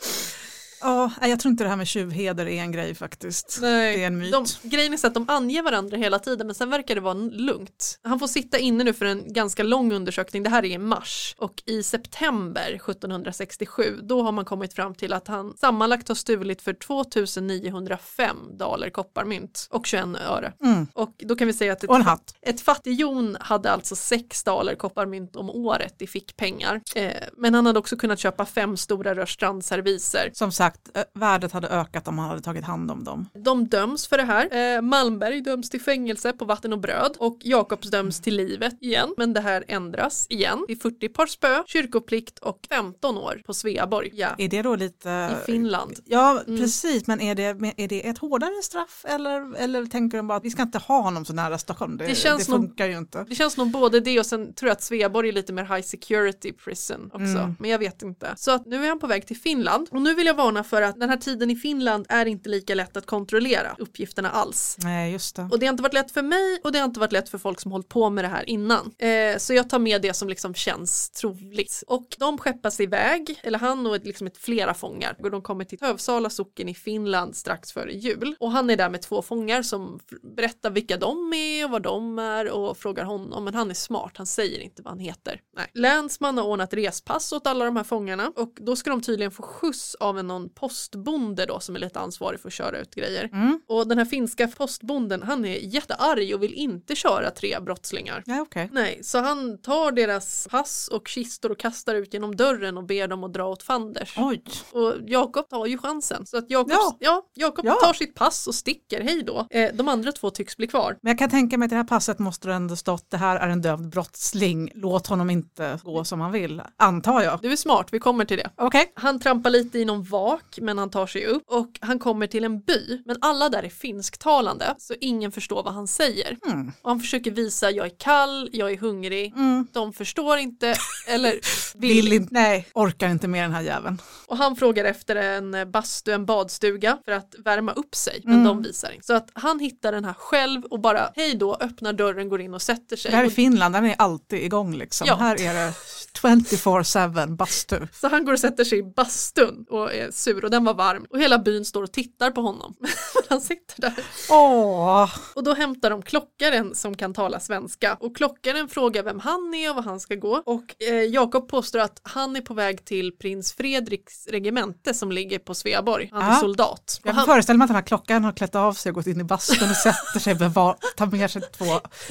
[0.85, 3.59] Ja, jag tror inte det här med tjuvheder är en grej faktiskt.
[3.61, 4.31] Nej, Det är en myt.
[4.31, 7.13] De, grejen är så att de anger varandra hela tiden men sen verkar det vara
[7.13, 7.99] lugnt.
[8.03, 11.35] Han får sitta inne nu för en ganska lång undersökning, det här är i mars
[11.37, 16.61] och i september 1767 då har man kommit fram till att han sammanlagt har stulit
[16.61, 20.53] för 2905 daler kopparmynt och 21 öre.
[20.63, 20.87] Mm.
[20.93, 22.35] Och då kan vi säga att ett, Och en hatt.
[22.41, 26.81] ett fattighjon hade alltså 6 daler kopparmynt om året i fickpengar.
[26.95, 31.67] Eh, men han hade också kunnat köpa fem stora rörstrandserviser Som sagt, eh, värdet hade
[31.67, 33.29] ökat om man hade tagit hand om dem.
[33.33, 34.75] De döms för det här.
[34.75, 39.13] Eh, Malmberg döms till fängelse på vatten och bröd och Jakobs döms till livet igen.
[39.17, 40.65] Men det här ändras igen.
[40.67, 44.09] Det är 40 par spö, kyrkoplikt och 15 år på Sveaborg.
[44.13, 45.09] Ja, Är det då lite...
[45.41, 45.99] i Finland.
[46.05, 46.59] Ja, Mm.
[46.59, 47.43] precis, men är det,
[47.77, 51.01] är det ett hårdare straff eller, eller tänker de bara att vi ska inte ha
[51.01, 51.97] honom så nära Stockholm?
[51.97, 53.23] Det, Det känns det nog- funkar ju inte.
[53.29, 55.81] Det känns nog både det och sen tror jag att Sveaborg är lite mer high
[55.87, 57.19] security prison också.
[57.23, 57.55] Mm.
[57.59, 58.33] Men jag vet inte.
[58.37, 60.81] Så att nu är han på väg till Finland och nu vill jag varna för
[60.81, 64.77] att den här tiden i Finland är inte lika lätt att kontrollera uppgifterna alls.
[64.83, 65.49] Nej, just det.
[65.51, 67.37] Och det har inte varit lätt för mig och det har inte varit lätt för
[67.37, 68.91] folk som hållit på med det här innan.
[68.97, 71.83] Eh, så jag tar med det som liksom känns troligt.
[71.87, 75.15] Och de skeppas iväg, eller han och ett, liksom ett flera fångar.
[75.19, 78.35] Och de kommer till Hövsala socken i Finland strax före jul.
[78.39, 79.99] Och han är där med två fångar som
[80.35, 83.43] berättar vilka de är och vad de är och frågar honom.
[83.43, 85.41] Men han är smart, han säger inte vad han heter.
[85.55, 85.67] Nej.
[85.73, 89.43] Länsman har ordnat respass åt alla de här fångarna och då ska de tydligen få
[89.43, 93.29] skjuts av en någon postbonde då som är lite ansvarig för att köra ut grejer.
[93.33, 93.59] Mm.
[93.67, 98.23] Och den här finska postbonden han är jättearg och vill inte köra tre brottslingar.
[98.25, 98.69] Ja, okej.
[98.71, 103.07] Nej, så han tar deras pass och kistor och kastar ut genom dörren och ber
[103.07, 104.13] dem att dra åt fanders.
[104.17, 106.25] Oj, Och Jakob tar ju chansen.
[106.25, 106.97] Så att Jakob Ja.
[106.99, 107.21] ja.
[107.33, 107.73] Jakob Ja.
[107.83, 109.47] tar sitt pass och sticker, hej då.
[109.49, 110.97] Eh, de andra två tycks bli kvar.
[111.01, 113.47] men jag kan tänka mig att det här passet måste ändå stått det här är
[113.47, 117.39] en dömd brottsling, låt honom inte gå som han vill, antar jag.
[117.41, 118.49] Du är smart, vi kommer till det.
[118.55, 118.91] Okej.
[118.95, 120.03] Han trampar lite i någon
[120.35, 123.63] vak men han tar sig upp och han kommer till en by men alla där
[123.63, 126.37] är finsktalande så ingen förstår vad han säger.
[126.47, 126.71] Mm.
[126.81, 129.67] Och han försöker visa jag är kall, jag är hungrig, Mm.
[129.71, 130.75] de förstår inte
[131.07, 131.31] eller
[131.75, 134.01] vill, Vill inte, nej, orkar inte med den här jäveln.
[134.27, 138.45] Och han frågar efter en bastu, en badstuga för att värma upp sig men Mm.
[138.47, 139.05] de visar inte.
[139.05, 142.53] Så att han hittar den här själv och bara hej då öppnar dörren, går in
[142.53, 143.11] och sätter sig.
[143.11, 145.07] Det här är Finland, den är alltid igång liksom.
[145.07, 145.15] Ja.
[145.15, 145.73] Här är det
[146.21, 147.79] 24-7 bastu.
[147.93, 151.05] Så han går och sätter sig i bastun och är sur och den var varm
[151.09, 152.75] och hela byn står och tittar på honom.
[153.29, 153.93] han sitter där.
[154.29, 159.53] Åh, Och då hämtar de klockaren som kan tala svenska och klockaren frågar vem han
[159.53, 162.85] är och var han ska gå och eh, Jakob påstår att han är på väg
[162.85, 166.09] till prins Fredriks regemente som ligger på Sveaborg.
[166.11, 166.39] Han är Ja.
[166.39, 166.99] soldat.
[167.03, 169.07] Och jag han, föreställer mig att den här klockan har klätt av sig och gått
[169.07, 171.65] in i bastun och sätter sig, bevar, tar med sig två,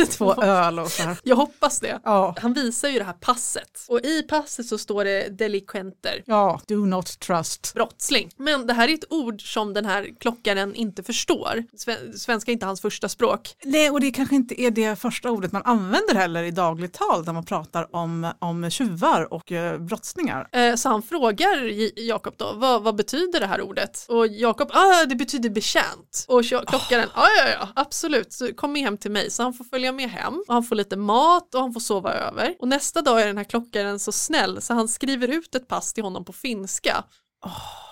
[0.10, 1.16] två öl och så här.
[1.22, 2.00] jag hoppas det.
[2.04, 6.60] Ja, Han visar ju det här passet och i passet så står det delikventer, ja,
[6.68, 7.72] do not trust.
[7.74, 8.30] brottsling.
[8.36, 11.64] Men det här är ett ord som den här klockaren inte förstår.
[11.86, 13.54] Sve- Svenska är inte hans första språk.
[13.64, 17.24] Nej, och det kanske inte är det första ordet man använder heller i dagligt tal
[17.24, 20.48] när man pratar om, om tjuvar och eh, brottslingar.
[20.52, 21.64] Eh, Så han frågar
[22.00, 24.06] Jakob då, vad, vad betyder det här ordet?
[24.08, 26.24] Och Jakob, ah, det betyder betjänt.
[26.28, 29.30] Och klo- klockaren, ja ja ja, absolut, så kom med hem till mig.
[29.30, 32.12] Så han får följa med hem och han får lite mat och han får sova
[32.12, 32.54] över.
[32.58, 35.92] Och nästa dag är den här klockaren så snäll så han skriver ut ett pass
[35.92, 37.04] till honom på finska.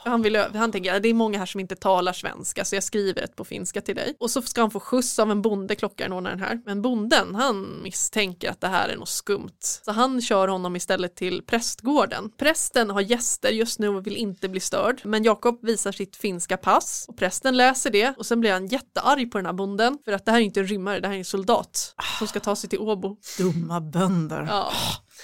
[0.04, 3.22] Han, vill, han tänker det är många här som inte talar svenska så jag skriver
[3.22, 4.16] ett på finska till dig.
[4.20, 6.60] Och så ska han få skjuts av en bonde, klockaranordnaren här.
[6.64, 9.58] Men bonden han misstänker att det här är något skumt.
[9.84, 12.30] Så han kör honom istället till prästgården.
[12.38, 15.00] Prästen har gäster just nu och vill inte bli störd.
[15.04, 19.32] Men Jakob visar sitt finska pass och prästen läser det och sen blir han jättearg
[19.32, 19.98] på den här bonden.
[20.04, 22.40] För att det här är inte en rymmare, det här är en soldat som ska
[22.40, 23.16] ta sig till Åbo.
[23.38, 24.46] Dumma bönder.
[24.50, 24.72] Ja.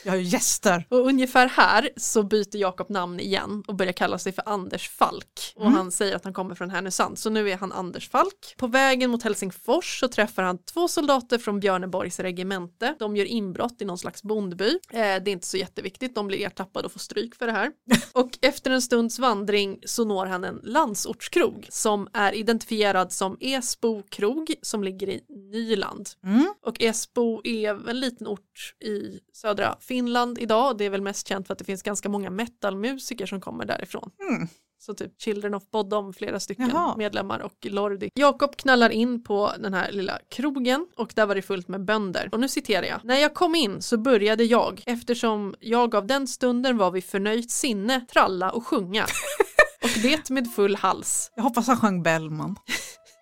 [0.05, 0.87] Jag har ju gäster.
[0.89, 5.55] Och ungefär här så byter Jakob namn igen och börjar kalla sig för Anders Falk.
[5.57, 8.55] Och han säger att han kommer från Härnösand, så nu är han Anders Falk.
[8.57, 12.95] På vägen mot Helsingfors så träffar han två soldater från Björneborgs regemente.
[12.99, 14.69] De gör inbrott i någon slags bondby.
[14.91, 17.71] Eh, det är inte så jätteviktigt, de blir ertappade och får stryk för det här.
[18.13, 24.03] och efter en stunds vandring så når han en landsortskrog som är identifierad som Esbo
[24.03, 25.21] krog som ligger i
[25.53, 26.09] Nyland.
[26.25, 26.55] Mm.
[26.67, 30.78] Och Esbo är en liten ort i södra Finland idag.
[30.78, 34.11] Det är väl mest känt för att det finns ganska många metalmusiker som kommer därifrån.
[34.30, 34.49] Mm.
[34.80, 36.97] Så typ Children of Bodom, flera stycken Jaha.
[36.97, 38.11] medlemmar och Lordi.
[38.14, 42.28] Jakob knallar in på den här lilla krogen och där var det fullt med bönder.
[42.32, 43.01] Och nu citerar jag.
[43.05, 47.51] När jag kom in så började jag, eftersom jag av den stunden var vid förnöjt
[47.51, 49.03] sinne, tralla och sjunga.
[49.82, 51.32] och det med full hals.
[51.34, 52.57] Jag hoppas han sjöng Bellman.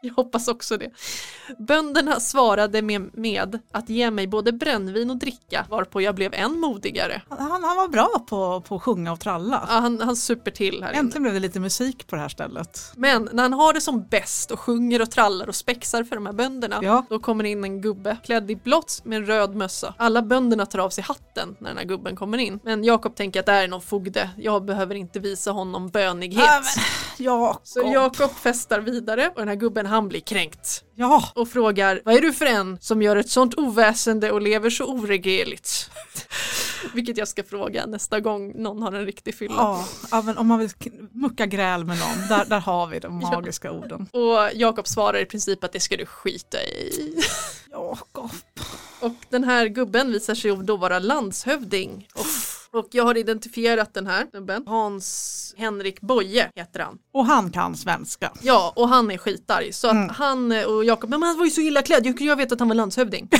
[0.06, 0.90] Jag hoppas också det.
[1.58, 6.60] Bönderna svarade med, med att ge mig både brännvin och dricka varpå jag blev än
[6.60, 7.22] modigare.
[7.28, 9.66] Han, han var bra på, på att sjunga och tralla.
[9.68, 10.98] Ja, han, han super till här inne.
[10.98, 12.92] Äntligen blev det lite musik på det här stället.
[12.96, 16.26] Men när han har det som bäst och sjunger och trallar och spexar för de
[16.26, 17.06] här bönderna, Ja.
[17.10, 19.94] då kommer in en gubbe klädd i blått med en röd mössa.
[19.98, 22.60] Alla bönderna tar av sig hatten när den här gubben kommer in.
[22.64, 26.44] Men Jakob tänker att det här är någon fogde, jag behöver inte visa honom bönighet.
[26.46, 26.62] Ja,
[27.18, 27.60] Jakob.
[27.64, 32.14] Så Jakob festar vidare och den här gubben han blir kränkt Ja, och frågar vad
[32.14, 35.90] är du för en som gör ett sånt oväsende och lever så oregerligt?
[36.94, 39.54] Vilket jag ska fråga nästa gång någon har en riktig fylla.
[39.54, 40.70] ja, ja, men om man vill
[41.12, 44.08] mucka gräl med någon, där, där har vi de magiska orden.
[44.12, 47.22] Och Jakob svarar i princip att det ska du skita i.
[47.70, 48.30] Jakob.
[49.00, 52.08] Och den här gubben visar sig då vara landshövding.
[52.14, 52.26] Och,
[52.76, 54.62] och jag har identifierat den här gubben.
[54.66, 56.98] Hans Henrik Boye heter han.
[57.12, 58.32] Och han kan svenska.
[58.42, 59.72] Ja, och han är skitarg.
[59.72, 62.52] Så att han och Jakob, men han var ju så illa klädd, jag, jag vet
[62.52, 63.28] att han var landshövding.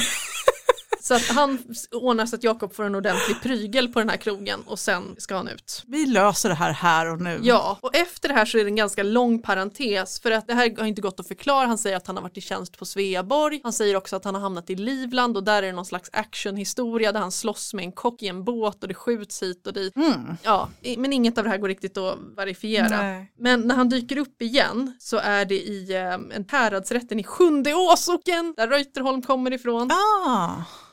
[1.07, 1.59] så att han
[1.93, 5.37] ordnar så att Jakob får en ordentlig prygel på den här krogen och sen ska
[5.37, 5.83] han ut.
[5.87, 7.41] Vi löser det här här och nu.
[7.43, 10.55] Ja, och efter det här så är det en ganska lång parentes för att det
[10.55, 11.67] här har inte gått att förklara.
[11.67, 13.61] Han säger att han har varit i tjänst på Sveaborg.
[13.63, 16.11] Han säger också att han har hamnat i Livland och där är det någon slags
[16.13, 19.73] actionhistoria där han slåss med en kock i en båt och det skjuts hit och
[19.73, 19.97] dit.
[19.97, 20.37] Mm.
[20.43, 23.03] Ja, men inget av det här går riktigt att verifiera.
[23.03, 23.33] Nej.
[23.39, 27.75] Men när han dyker upp igen så är det i eh, en häradsrätten i Sjunde
[27.75, 29.91] Åsocken där Reuterholm kommer ifrån
[30.27, 30.51] Ah,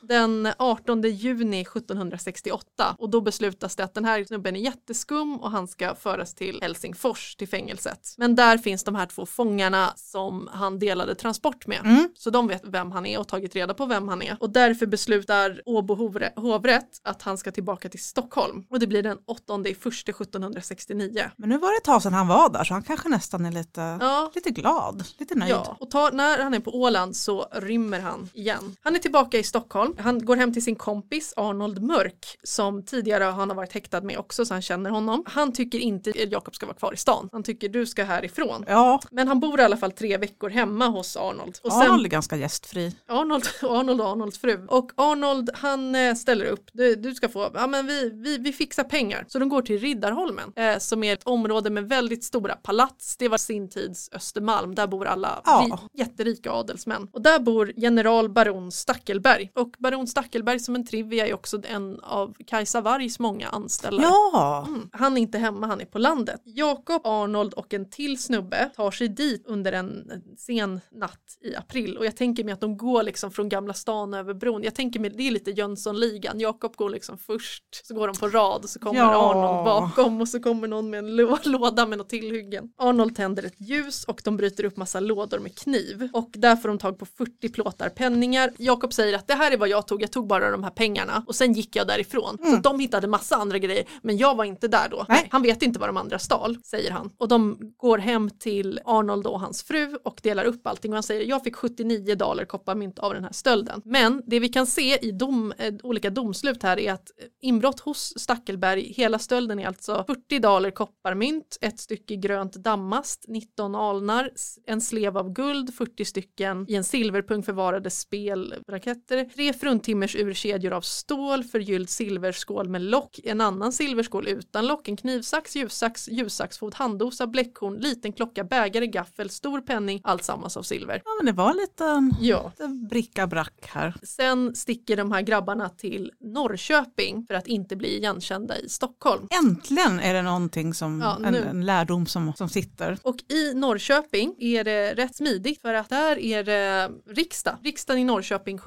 [0.08, 5.50] den 18 juni 1768 och då beslutas det att den här snubben är jätteskum och
[5.50, 8.14] han ska föras till Helsingfors till fängelset.
[8.18, 11.80] Men där finns de här två fångarna som han delade transport med.
[11.84, 12.08] Mm.
[12.14, 14.36] Så de vet vem han är och tagit reda på vem han är.
[14.40, 15.94] Och därför beslutar Åbo
[16.36, 18.66] hovrätt att han ska tillbaka till Stockholm.
[18.70, 21.30] Och det blir den 8 i första 1769.
[21.36, 23.52] men nu var det ett tag sedan han var där så han kanske nästan är
[23.52, 25.52] lite, Ja, lite glad, lite nöjd.
[25.52, 28.76] Ja, och tar, när han är på Åland så rymmer han igen.
[28.82, 29.93] Han är tillbaka i Stockholm.
[29.98, 34.18] Han går hem till sin kompis Arnold Mörk som tidigare han har varit häktad med
[34.18, 35.22] också så han känner honom.
[35.26, 37.28] Han tycker inte Jakob ska vara kvar i stan.
[37.32, 38.64] Han tycker du ska härifrån.
[38.68, 41.58] Ja, Men han bor i alla fall tre veckor hemma hos Arnold.
[41.62, 42.96] Och sen, Arnold är ganska gästfri.
[43.08, 44.66] Arnold, Arnold och Arnolds fru.
[44.68, 48.52] Och Arnold han eh, ställer upp, du, du ska få, ja men vi, vi, vi
[48.52, 49.24] fixar pengar.
[49.28, 53.16] Så de går till Riddarholmen eh, som är ett område med väldigt stora palats.
[53.16, 55.66] Det var sin tids Östermalm, där bor alla Ja.
[55.92, 57.08] ri, jätterika adelsmän.
[57.12, 59.50] Och där bor general baron Stackelberg.
[59.54, 64.02] Och baron Stackelberg som en trivia är också en av Kajsa Wargs många anställda.
[64.02, 64.88] Ja, Mm.
[64.92, 66.40] Han är inte hemma, han är på landet.
[66.44, 71.56] Jakob, Arnold och en till snubbe tar sig dit under en en sen natt i
[71.56, 74.62] april och jag tänker mig att de går liksom från Gamla stan över bron.
[74.62, 76.40] Jag tänker mig, det är lite Jönssonligan.
[76.40, 79.30] Jakob går liksom först, så går de på rad och så kommer Ja.
[79.30, 82.72] Arnold bakom och så kommer någon med en lå- låda med något tillhyggen.
[82.78, 86.68] Arnold tänder ett ljus och de bryter upp massa lådor med kniv och där får
[86.68, 88.52] de tag på 40 plåtar penningar.
[88.58, 91.24] Jakob säger att det här är vad jag tog, jag tog bara de här pengarna
[91.26, 92.38] och sen gick jag därifrån.
[92.42, 95.06] Så att de hittade massa andra grejer men jag var inte där då.
[95.08, 95.28] Nej.
[95.30, 97.10] Han vet inte vad de andra stal, säger han.
[97.18, 101.02] Och de går hem till Arnold och hans fru och delar upp allting och han
[101.02, 103.82] säger jag fick 79 dollar kopparmynt av den här stölden.
[103.84, 107.80] Men det vi kan se i dom, eh, olika domslut här är att eh, inbrott
[107.80, 114.30] hos Stackelberg, hela stölden är alltså 40 dollar kopparmynt, ett stycke grönt dammast, 19 alnar,
[114.66, 121.44] en slev av guld, 40 stycken i en silverpung förvarade spelraketter, tre fruntimmersurkedjor av stål,
[121.44, 127.76] förgylld silverskål med lock, en annan silverskål utan lock, en knivsax, ljussax, ljussaxfot, handdosa, bläckhorn,
[127.78, 131.02] liten klocka, bägare, gaffel, stor penning, alltsammans av silver.
[131.04, 132.52] Ja, men det var lite, Ja.
[132.58, 133.94] lite bricka-brack här.
[134.02, 139.28] Sen sticker de här grabbarna till Norrköping för att inte bli igenkända i Stockholm.
[139.44, 142.98] Äntligen är det någonting som, Ja, en, en lärdom som, som sitter.
[143.02, 147.56] Och i Norrköping är det rätt smidigt för att där är det riksdag.
[147.62, 148.58] Riksdagen i Norrköping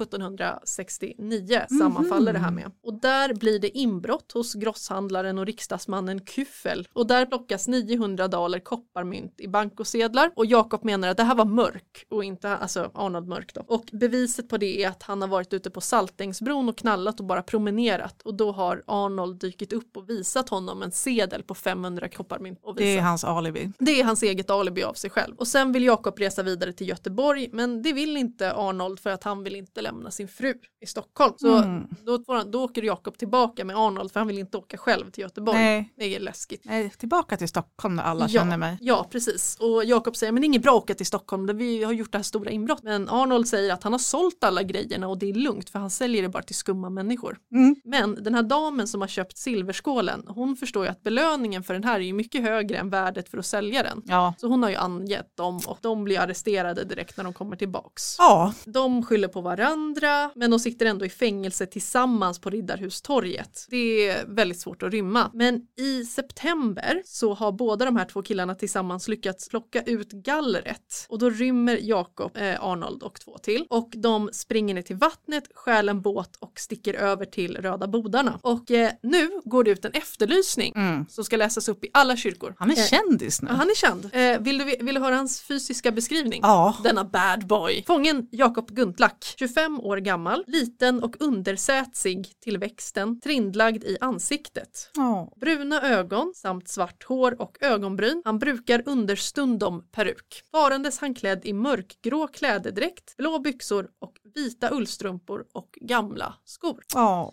[0.82, 2.72] 1769 sammanfaller det här med.
[2.82, 6.86] Och där blir det inbrott hos grosshandlaren och riksdagsmannen Küffel.
[6.92, 10.30] Och där plockas 900 daler kopparmynt i bankosedlar.
[10.36, 13.64] Och Jakob menar att det här var mörk och inte alltså Arnold Mörk då.
[13.66, 17.26] Och beviset på det är att han har varit ute på Saltängsbron och knallat och
[17.26, 18.22] bara promenerat.
[18.22, 22.58] Och då har Arnold dykt upp och visat honom en sedel på 500 kopparmynt.
[22.62, 23.72] Och Det är hans alibi.
[23.78, 25.36] Det är hans eget alibi av sig själv.
[25.36, 29.24] Och sen vill Jakob resa vidare till Göteborg men det vill inte Arnold för att
[29.24, 31.32] han vill inte lämna sin fru i Stockholm.
[31.36, 31.86] Så Mm.
[32.06, 35.10] då, får han, då åker Jakob tillbaka med Arnold för han vill inte åka själv
[35.10, 35.58] till Göteborg.
[35.58, 35.92] Nej.
[35.96, 36.62] Det är läskigt.
[36.64, 38.78] Nej, tillbaka till Stockholm där alla ja, känner mig.
[38.80, 39.56] Ja, precis.
[39.60, 41.92] Och Jakob säger, men det är inget bra att åka till Stockholm, där vi har
[41.92, 42.82] gjort det här stora inbrott.
[42.82, 45.90] Men Arnold säger att han har sålt alla grejerna och det är lugnt för han
[45.90, 47.38] säljer det bara till skumma människor.
[47.52, 47.76] Mm.
[47.84, 51.84] Men den här damen som har köpt silverskålen, hon förstår ju att belöningen för den
[51.84, 54.02] här är ju mycket högre än värdet för att sälja den.
[54.06, 54.34] Ja.
[54.38, 58.16] Så hon har ju angett dem och de blir arresterade direkt när de kommer tillbaks.
[58.18, 63.66] ja, De skyller på varandra men de sitter ändå i fängelse tillsammans på Riddarhustorget.
[63.70, 65.30] Det är väldigt svårt att rymma.
[65.34, 71.06] Men i september så har båda de här två killarna tillsammans lyckats plocka ut gallret
[71.08, 75.44] och då rymmer Jakob, eh, Arnold och två till och de springer ner till vattnet,
[75.54, 78.38] stjäl en båt och sticker över till Röda bodarna.
[78.42, 81.06] Och eh, nu går det ut en efterlysning mm.
[81.08, 82.54] som ska läsas upp i alla kyrkor.
[82.58, 83.48] han är Eh, kändis nu.
[83.50, 84.10] Ja, han är känd.
[84.12, 86.40] Eh, vill, du, vill du höra hans fysiska beskrivning?
[86.42, 86.76] Ja.
[86.84, 87.84] Denna bad boy.
[87.86, 94.90] Fången Jakob Guntlack, 25 år gammal, liten och undersätsig till växten, trindlagd i ansiktet.
[94.94, 95.32] Ja.
[95.36, 98.22] Bruna ögon samt svart hår och ögonbryn.
[98.24, 100.42] Han brukar understundom peruk.
[100.52, 106.82] Varandes han klädd i mörkgrå klädedräkt, blå byxor och vita ullstrumpor och gamla skor.
[106.94, 107.32] Ja.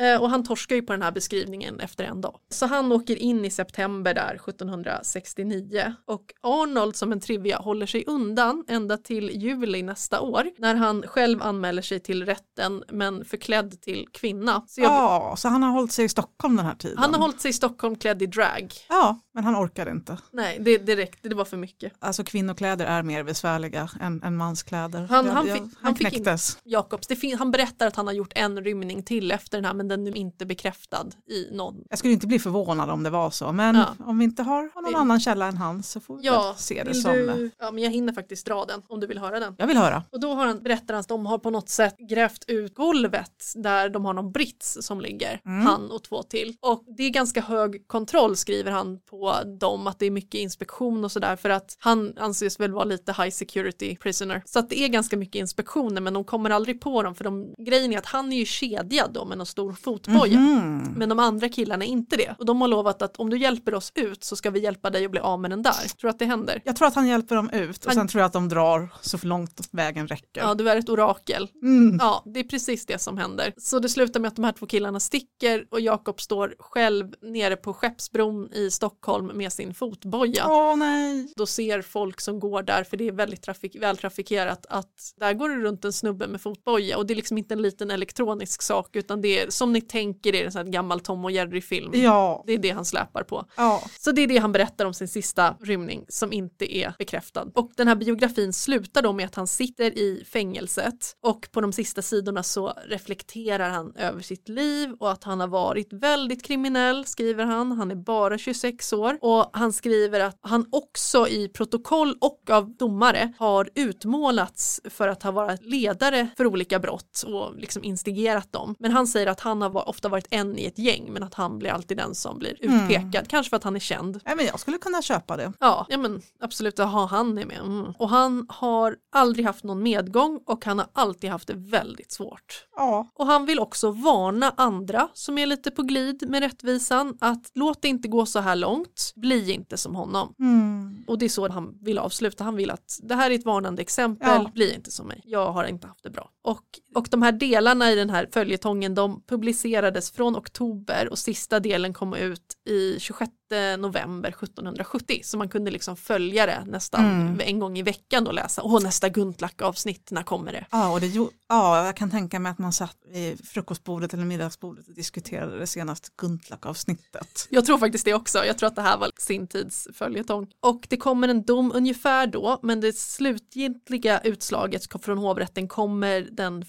[0.00, 2.36] Eh, och han torskar ju på den här beskrivningen efter en dag.
[2.50, 8.04] Så han åker in i september där 1769 och Arnold som en trivia håller sig
[8.06, 13.80] undan ända till juli nästa år när han själv anmäler sig till rätten men förklädd
[13.80, 14.64] till kvinna.
[14.66, 16.98] Så jag, ja, så han har hållit sig i Stockholm den här tiden.
[16.98, 18.72] Han har hållit sig i Stockholm klädd i drag.
[18.88, 20.18] Ja, men han orkade inte.
[20.32, 21.92] Nej, det, det räckte, det var för mycket.
[21.98, 25.06] Alltså kvinnokläder är mer besvärliga än, än manskläder.
[25.10, 26.58] Han- Jag- han jag- fick- han han fick knäcktes.
[26.64, 29.74] Jakobs, det fin- han berättar att han har gjort en rymning till efter den här
[29.74, 33.30] men den är inte bekräftad i någon Jag skulle inte bli förvånad om det var
[33.30, 33.86] så, men Ja.
[34.04, 36.82] om vi inte har någon Vill- annan källa än han så får vi Ja, se
[36.84, 37.12] det som.
[37.12, 37.50] du...
[37.58, 39.54] Ja, men jag hinner faktiskt dra den om du vill höra den.
[39.58, 40.02] Jag vill höra.
[40.12, 43.52] Och då har han, berättar han att de har på något sätt grävt ut golvet
[43.54, 45.66] där de har någon brits som ligger, Mm.
[45.66, 46.56] han och två till.
[46.60, 51.04] Och det är ganska hög kontroll skriver han på dem, att det är mycket inspektion
[51.04, 54.42] och sådär för att han anses väl vara lite high security prisoner.
[54.46, 57.54] Så att det är ganska mycket inspektioner men de kommer aldrig på dem för de,
[57.58, 60.38] grejen är att han är ju kedjad då med någon stor fotboja.
[60.40, 60.94] Mhm.
[60.96, 62.34] Men de andra killarna är inte det.
[62.38, 65.04] Och de har lovat att om du hjälper oss ut så ska vi hjälpa dig
[65.04, 65.72] att bli av med den där.
[65.72, 66.60] Tror du att det händer?
[66.64, 68.88] Jag tror att han hjälper dem ut och Han- sen tror jag att de drar
[69.00, 70.40] så långt vägen räcker.
[70.40, 71.48] Ja, du är ett orakel.
[71.62, 71.96] Mm.
[72.00, 73.52] Ja, det är precis det som händer.
[73.56, 77.56] Så det slutar med att de här två killarna sticker och Jakob står själv nere
[77.56, 80.44] på Skeppsbron i Stockholm med sin fotboja.
[80.48, 81.32] Åh nej.
[81.36, 85.48] Då ser folk som går där, för det är väldigt trafik vältrafikerat, att där går
[85.48, 88.96] det runt en snubbe med fotboja och det är liksom inte en liten elektronisk sak
[88.96, 91.90] utan det är som ni tänker det är en sån här gammal Tom och Jerry-film.
[91.94, 92.44] Ja.
[92.46, 93.44] Det är det han släpar på.
[93.56, 93.82] ja.
[93.98, 97.46] Så det är det han berättar om sin sista rymning som inte är bekräftad.
[97.54, 101.72] Och den här biografin slutar då med att han sitter i fängelset och på de
[101.72, 107.04] sista sidorna så reflekterar han över sitt liv och att han har varit väldigt kriminell
[107.06, 107.72] skriver han.
[107.72, 112.70] Han är bara 26 år och han skriver att han också i protokoll och av
[112.76, 118.74] domare har utmålats för att ha varit ledare för olika brott och liksom instigerat dem.
[118.78, 121.58] Men han säger att han har ofta varit en i ett gäng men att han
[121.58, 123.28] blir alltid den som blir utpekad.
[123.28, 124.20] Kanske för att han är känd.
[124.24, 125.52] Nej, men jag skulle kunna köpa det.
[125.60, 127.58] Ja, ja men absolut, ha han är med.
[127.58, 127.92] Mm.
[127.98, 132.66] Och han har aldrig haft någon medgång och han har alltid haft det väldigt svårt.
[132.76, 133.10] Ja.
[133.14, 137.82] Och han vill också varna andra som är lite på glid med rättvisan att låt
[137.82, 140.34] det inte gå så här långt, bli inte som honom.
[140.40, 141.04] Mm.
[141.06, 143.82] Och det är så han vill avsluta, han vill att det här är ett varnande
[143.82, 144.50] exempel, Ja.
[144.54, 146.30] bli inte som mig, jag har inte haft det bra.
[146.44, 151.60] Och, och de här delarna i den här följetongen de publicerades från oktober och sista
[151.60, 153.32] delen kom ut i 26
[153.78, 157.40] november 1770 så man kunde liksom följa det nästan Mm.
[157.40, 160.66] en gång i veckan och läsa, åh nästa Guntlach-avsnitt, när kommer det?
[160.70, 161.06] Ja, och det,
[161.48, 165.66] ja, jag kan tänka mig att man satt vid frukostbordet eller middagsbordet och diskuterade det
[165.66, 167.46] senaste Guntlach-avsnittet.
[167.50, 170.46] Jag tror faktiskt det också, jag tror att det här var sin tids följetong.
[170.60, 176.62] Och det kommer en dom ungefär då, men det slutgiltiga utslaget från hovrätten kommer den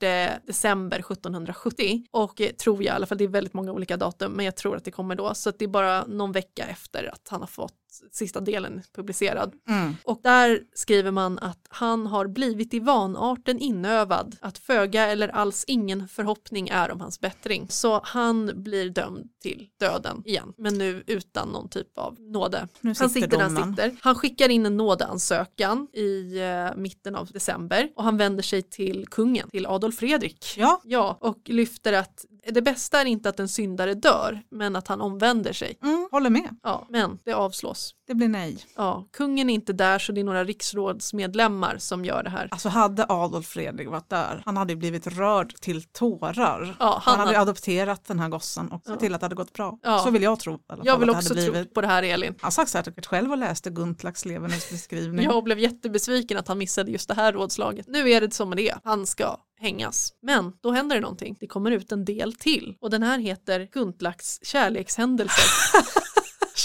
[0.00, 3.96] 1 december 1770 och eh, tror jag i alla fall, det är väldigt många olika
[3.96, 6.66] datum, men jag tror att det kommer då, så att det är bara någon vecka
[6.66, 7.74] efter att han har fått
[8.12, 9.54] sista delen publicerad.
[9.68, 9.96] Mm.
[10.04, 15.64] Och där skriver man att han har blivit i vanarten inövad, att föga eller alls
[15.66, 17.66] ingen förhoppning är om hans bättring.
[17.68, 22.68] Så han blir dömd till döden igen, men nu utan någon typ av nåde.
[22.80, 23.96] Nu Han sitter sitter där han sitter.
[24.00, 29.06] Han skickar in en nådeansökan i eh, mitten av december och han vänder sig till
[29.08, 30.54] kungen, till Adolf Fredrik.
[30.56, 34.88] Ja, Ja, och lyfter att det bästa är inte att en syndare dör, men att
[34.88, 35.78] han omvänder sig.
[35.82, 36.56] mm, håller med.
[36.62, 37.94] Ja, men det avslås.
[38.10, 38.58] Det blir nej.
[38.76, 42.48] Ja, kungen är inte där så det är några riksrådsmedlemmar som gör det här.
[42.50, 46.76] Alltså hade Adolf Fredrik varit där, han hade blivit rörd till tårar.
[46.80, 48.96] Ja, han, han hade har- adopterat den här gossen och sett Ja.
[48.96, 49.78] till att det hade gått bra.
[49.82, 49.98] Ja.
[49.98, 50.54] Så vill jag tro.
[50.54, 51.74] I alla Jag fall, vill också hade tro blivit.
[51.74, 52.34] på det här Elin.
[52.40, 55.24] Han satt säkert själv och läste Guntlachs levnadsbeskrivning.
[55.24, 57.86] Jag blev jättebesviken att han missade just det här rådslaget.
[57.88, 58.78] Nu är det som det är.
[58.84, 60.12] Han ska hängas.
[60.22, 61.36] Men då händer det någonting.
[61.40, 65.44] Det kommer ut en del till och den här heter Guntlachs kärlekshändelser.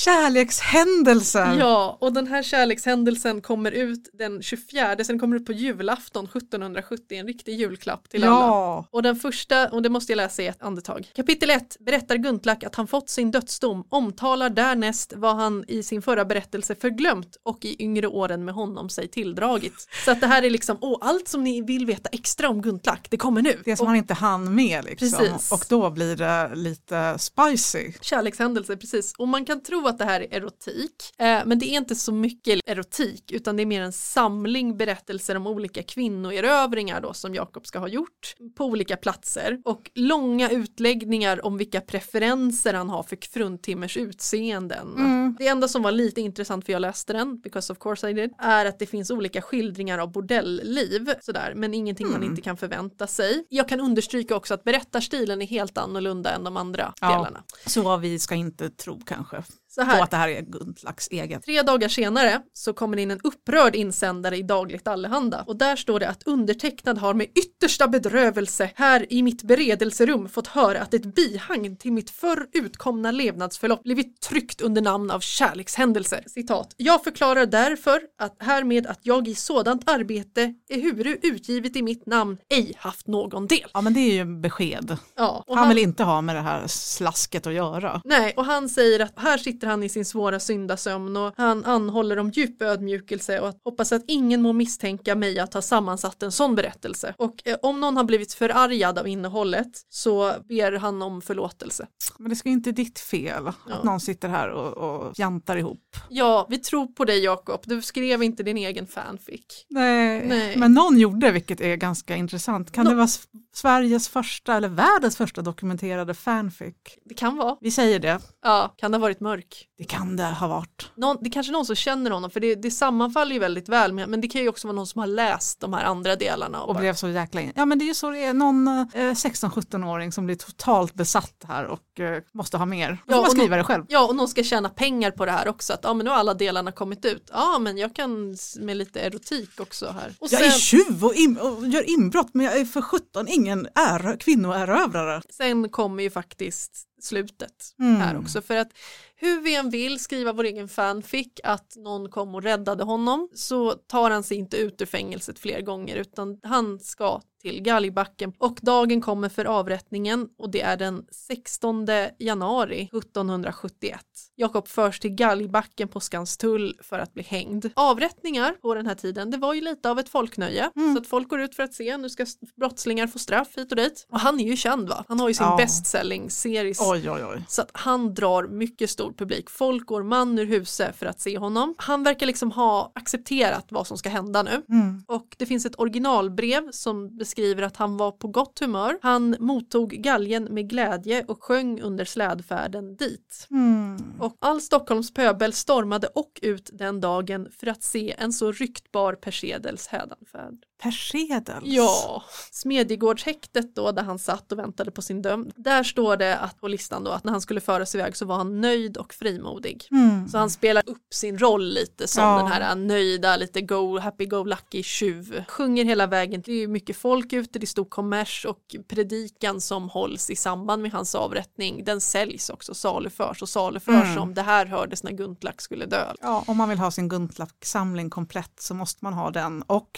[0.03, 1.55] Kärlekshändelser!
[1.59, 7.17] Ja, och den här kärlekshändelsen kommer ut den 24, sen kommer ut på julafton 1770,
[7.17, 8.35] en riktig julklapp till alla.
[8.35, 8.85] ja.
[8.91, 11.11] Och den första, och det måste jag läsa i ett andetag.
[11.15, 16.01] Kapitel 1 berättar Guntlach att han fått sin dödsdom, omtalar därnäst vad han i sin
[16.01, 19.87] förra berättelse förglömt och i yngre åren med honom sig tilldragit.
[20.05, 22.99] Så att det här är liksom, åh, allt som ni vill veta extra om Guntlach,
[23.09, 23.61] det kommer nu.
[23.65, 25.09] Det som och han inte hann med liksom.
[25.19, 25.51] Precis.
[25.51, 27.91] Och då blir det lite spicy.
[28.01, 29.13] kärlekshändelser, precis.
[29.17, 32.11] Och man kan tro att det här är erotik, eh, men det är inte så
[32.11, 37.67] mycket erotik, utan det är mer en samling berättelser om olika kvinnoerövringar då som Jakob
[37.67, 43.17] ska ha gjort på olika platser och långa utläggningar om vilka preferenser han har för
[43.33, 44.93] fruntimmers utseenden.
[44.97, 45.35] Mm.
[45.39, 48.33] Det enda som var lite intressant för jag läste den, because of course I did,
[48.39, 53.07] är att det finns olika skildringar av bordellliv, sådär, men ingenting man inte kan förvänta
[53.07, 53.45] sig.
[53.49, 57.07] Jag kan understryka också att berättarstilen är helt annorlunda än de andra Ja.
[57.07, 57.43] delarna.
[57.65, 59.43] Så vi ska inte tro kanske
[59.75, 61.43] Så på här, att det här är Guntlachs eget.
[61.43, 65.75] Tre dagar senare så kommer det in en upprörd insändare i Dagligt Allehanda och där
[65.75, 70.93] står det att undertecknad har med yttersta bedrövelse här i mitt beredelserum fått höra att
[70.93, 76.23] ett bihang till mitt förr utkomna levnadsförlopp blivit tryckt under namn av kärlekshändelser.
[76.27, 76.73] Citat.
[76.77, 82.37] Jag förklarar därför att härmed att jag i sådant arbete ehuru utgivet i mitt namn
[82.49, 83.69] ej haft någon del.
[83.73, 84.97] Ja men det är ju besked.
[85.15, 88.01] Ja, och Han vill inte ha med det här slasket att göra.
[88.05, 92.17] Nej, och han säger att här sitter han i sin svåra syndasömn och han anhåller
[92.19, 96.31] om djup ödmjukelse och att hoppas att ingen må misstänka mig att ha sammansatt en
[96.31, 97.13] sån berättelse.
[97.17, 101.87] Och eh, om någon har blivit förargad av innehållet så ber han om förlåtelse.
[102.19, 103.53] Men det ska ju inte ditt fel Ja.
[103.75, 105.97] att någon sitter här och, och jantar ihop.
[106.09, 109.65] Ja, vi tror på dig Jakob, du skrev inte din egen fanfic.
[109.69, 110.25] Nej.
[110.27, 110.57] Nej.
[110.57, 112.71] Men någon gjorde, vilket är ganska intressant.
[112.71, 113.07] Kan Nå- det vara
[113.55, 116.75] Sveriges första eller världens första dokumenterade fanfic?
[117.05, 117.57] Det kan vara.
[117.61, 118.19] Vi säger det.
[118.43, 119.54] Ja, kan det ha varit mörk?
[119.77, 120.91] Det kan det ha varit.
[120.95, 123.93] Någon, det är kanske någon som känner honom för det, det sammanfaller ju väldigt väl
[123.93, 126.61] med, men det kan ju också vara någon som har läst de här andra delarna.
[126.61, 127.51] Och Och bara, blev så jäkla in.
[127.55, 128.33] Ja men det är ju så det är.
[128.33, 132.89] Någon eh, 16-17-åring som blir totalt besatt här och eh, måste ha mer.
[132.91, 133.85] Då Ja, får man och skriva det själv.
[133.87, 135.73] Ja, och någon ska tjäna pengar på det här också.
[135.73, 137.29] Att ja, men nu har alla delarna kommit ut.
[137.33, 140.13] Ja, men jag kan med lite erotik också här.
[140.19, 143.27] Och Jag är sen, tjuv och, in, och gör inbrott men jag är för 17
[143.27, 145.21] ingen är, kvinnoerövrare.
[145.29, 146.71] sen kommer ju faktiskt
[147.05, 147.95] slutet Mm.
[147.95, 148.41] här också.
[148.41, 148.69] För att
[149.15, 153.71] hur vi än vill skriva vår egen fanfic att någon kom och räddade honom så
[153.71, 158.59] tar han sig inte ut ur fängelset fler gånger utan han ska till galgbacken och
[158.61, 161.87] dagen kommer för avrättningen och det är den 16
[162.19, 163.99] januari 1771.
[164.35, 167.69] Jakob förs till galgbacken på Skanstull för att bli hängd.
[167.73, 171.29] Avrättningar på den här tiden, det var ju lite av ett folknöje så att folk
[171.29, 172.25] går ut för att se, nu ska
[172.55, 174.07] brottslingar få straff hit och dit.
[174.11, 175.05] Och han är ju känd va?
[175.07, 175.57] Han har ju sin Ja.
[175.57, 177.43] bestselling series Oj oj oj.
[177.47, 179.49] så att han drar mycket stor publik.
[179.49, 181.75] Folk går man ur huset för att se honom.
[181.77, 184.61] Han verkar liksom ha accepterat vad som ska hända nu.
[184.69, 185.03] Mm.
[185.07, 188.99] Och det finns ett originalbrev som beskriver att han var på gott humör.
[189.01, 193.47] Han mottog galgen med glädje och sjöng under slädfärden dit.
[193.51, 193.97] Mm.
[194.19, 199.13] Och all Stockholms pöbel stormade och ut den dagen för att se en så ryktbar
[199.13, 200.65] persedels hädanfärd.
[200.85, 201.63] Persedels.
[201.65, 205.49] Ja, Smedjegårdshäktet då där han satt och väntade på sin döm.
[205.55, 208.35] Där står det att, på listan då att när han skulle föras iväg så var
[208.35, 209.87] han nöjd och frimodig.
[209.91, 210.27] Mm.
[210.29, 212.37] Så han spelar upp sin roll lite som Ja.
[212.37, 215.43] den här nöjda, lite go, happy go lucky tjuv.
[215.47, 219.89] Sjunger hela vägen, det är mycket folk ute, det är stor kommers och predikan som
[219.89, 224.15] hålls i samband med hans avrättning, den säljs också, saluförs och saluförs Mm.
[224.15, 226.13] som det här hördes när Guntlach skulle dö.
[226.21, 229.89] Ja, om man vill ha sin Guntlach-samling komplett så måste man ha den och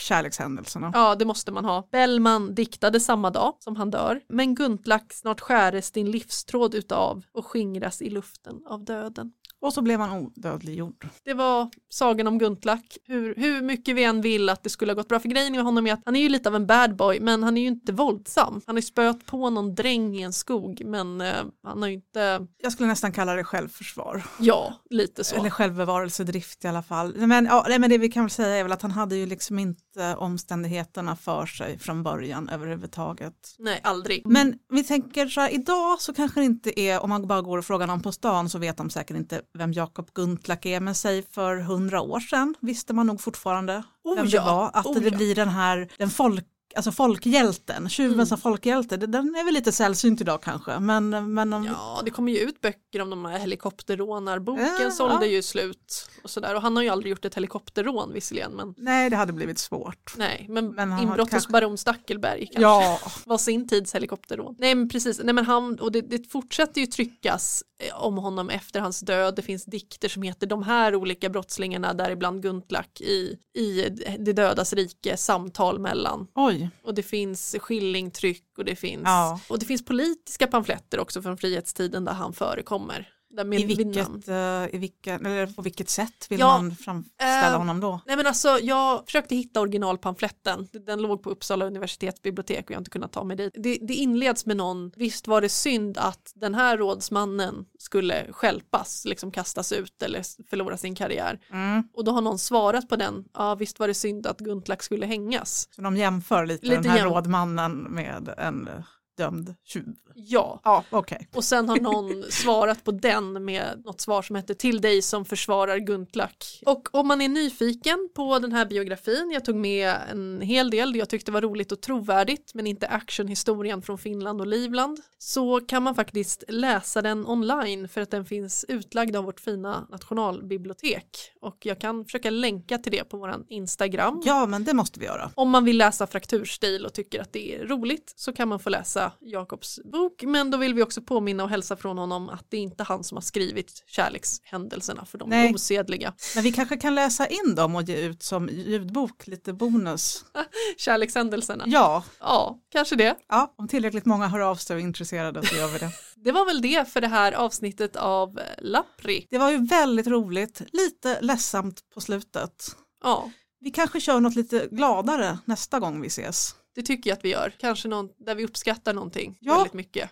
[0.82, 1.10] kärlekshändelserna.
[1.10, 1.88] Ja, det måste man ha.
[1.92, 7.46] Bellman diktade samma dag som han dör, men Guntlack snart skäres din livstråd utav och
[7.46, 9.32] skingras i luften av döden.
[9.62, 11.08] Och så blev han odödliggjord.
[11.24, 12.98] Det var sagan om Guntlach.
[13.06, 15.64] Hur, hur mycket vi än vill att det skulle ha gått bra för grejen med
[15.64, 17.68] honom är att han är ju lite av en bad boy men han är ju
[17.68, 18.62] inte våldsam.
[18.66, 21.34] Han har ju spöat på någon dräng i en skog men eh,
[21.64, 24.24] han har ju inte, Jag skulle nästan kalla det självförsvar.
[24.40, 25.36] ja, lite så.
[25.36, 27.16] Eller självbevarelsedrift i alla fall.
[27.18, 29.26] Men, ja, nej, men det vi kan väl säga är väl att han hade ju
[29.26, 33.56] liksom inte omständigheterna för sig från början överhuvudtaget.
[33.60, 34.22] Nej, aldrig.
[34.26, 37.58] Men vi tänker så här, idag så kanske det inte är, om man bara går
[37.58, 40.96] och frågar någon på stan så vet de säkert inte vem Jakob Guntlach är, men
[40.96, 44.72] säg för hundra år sedan visste man nog fortfarande Oh vem ja, det var.
[44.74, 45.18] Att oh det ja.
[45.18, 46.46] blir den här, den folk,
[46.78, 48.26] alltså folkhjälten, tjuven Mm.
[48.26, 52.32] som folkhjälte, den är väl lite sällsynt idag kanske, men, men om, Ja, det kommer
[52.32, 55.32] ju ut böcker om de här helikopterrånarboken Ja, sålde ja.
[55.32, 59.10] ju slut och sådär och han har ju aldrig gjort ett helikopterrån visserligen men nej
[59.10, 60.14] det hade blivit svårt.
[60.18, 62.62] nej, men, Men inbrott kanske- hos baron Stackelberg kanske.
[62.62, 64.56] Ja, var sin tids helikopterrån.
[64.60, 68.50] Nej men precis, nej men han, och det, det fortsätter ju tryckas eh, om honom
[68.50, 69.36] efter hans död.
[69.36, 74.74] Det finns dikter som heter de här olika brottslingarna, däribland Guntlach i, i det dödas
[74.74, 76.28] rike, samtal mellan.
[76.36, 76.67] oj.
[76.84, 79.40] Och det finns skillingtryck och det finns, Ja.
[79.50, 83.10] och det finns politiska pamfletter också från frihetstiden där han förekommer.
[83.54, 87.80] I vilket, eh, i vilken, eller på vilket sätt vill Ja, man framställa eh, honom
[87.80, 88.02] då?
[88.06, 90.68] Nej men alltså jag försökte hitta originalpamfletten.
[90.86, 93.54] Den låg på Uppsala universitetsbibliotek och jag har inte kunnat ta mig dit.
[93.58, 99.06] Det, det inleds med någon, visst var det synd att den här rådsmannen skulle skälpas,
[99.06, 101.40] liksom kastas ut eller förlora sin karriär.
[101.52, 101.84] Mm.
[101.94, 105.06] Och då har någon svarat på den, ja visst var det synd att Guntlach skulle
[105.06, 105.68] hängas.
[105.76, 108.74] Så de jämför lite, Lite den här jäm- rådmannen med en eh,
[109.18, 109.96] dömd tjuv.
[110.16, 111.28] Ja, Ja, okej.
[111.36, 115.26] och sen har någon svarat på den med något svar som heter till dig som
[115.26, 116.62] försvarar Guntlach.
[116.66, 120.96] Och om man är nyfiken på den här biografin, jag tog med en hel del,
[120.96, 125.84] jag tyckte var roligt och trovärdigt, men inte actionhistorien från Finland och Livland, så kan
[125.84, 131.08] man faktiskt läsa den online för att den finns utlagd av vårt fina nationalbibliotek.
[131.42, 134.22] Och jag kan försöka länka till det på våran Instagram.
[134.26, 135.32] Ja, men det måste vi göra.
[135.36, 138.70] Om man vill läsa frakturstil och tycker att det är roligt så kan man få
[138.70, 142.58] läsa Jakobs bok men då vill vi också påminna och hälsa från honom att det
[142.58, 145.50] är inte han som har skrivit kärlekshändelserna för de Nej.
[145.50, 146.14] är osedliga.
[146.36, 150.26] Men vi kanske kan läsa in dem och ge ut som ljudbok, lite bonus.
[150.78, 151.64] Kärlekshändelserna.
[151.68, 152.04] Ja.
[152.20, 153.16] Ja, kanske det.
[153.30, 155.90] ja om tillräckligt många hör av sig och är intresserade så gör vi det.
[156.16, 159.28] Det var väl det för det här avsnittet av Lappri.
[159.30, 162.76] Det var ju väldigt roligt, lite ledsamt på slutet.
[163.04, 166.56] Ja, Vi kanske kör något lite gladare nästa gång vi ses.
[166.78, 167.54] Det tycker jag att vi gör.
[167.58, 169.54] Kanske någon där vi uppskattar någonting Ja.
[169.56, 170.10] väldigt mycket.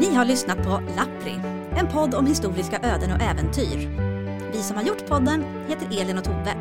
[0.00, 1.40] Ni har lyssnat på Lappri,
[1.76, 3.88] en podd om historiska öden och äventyr.
[4.52, 6.54] Vi som har gjort podden heter Elin och Tove.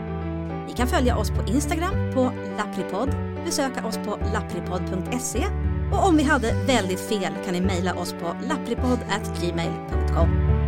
[0.67, 3.09] Ni kan följa oss på Instagram på lappripodd,
[3.45, 5.45] besöka oss på lappripodd.se
[5.93, 10.62] och om vi hade väldigt fel kan ni mejla oss på lappripodd.gmail.com.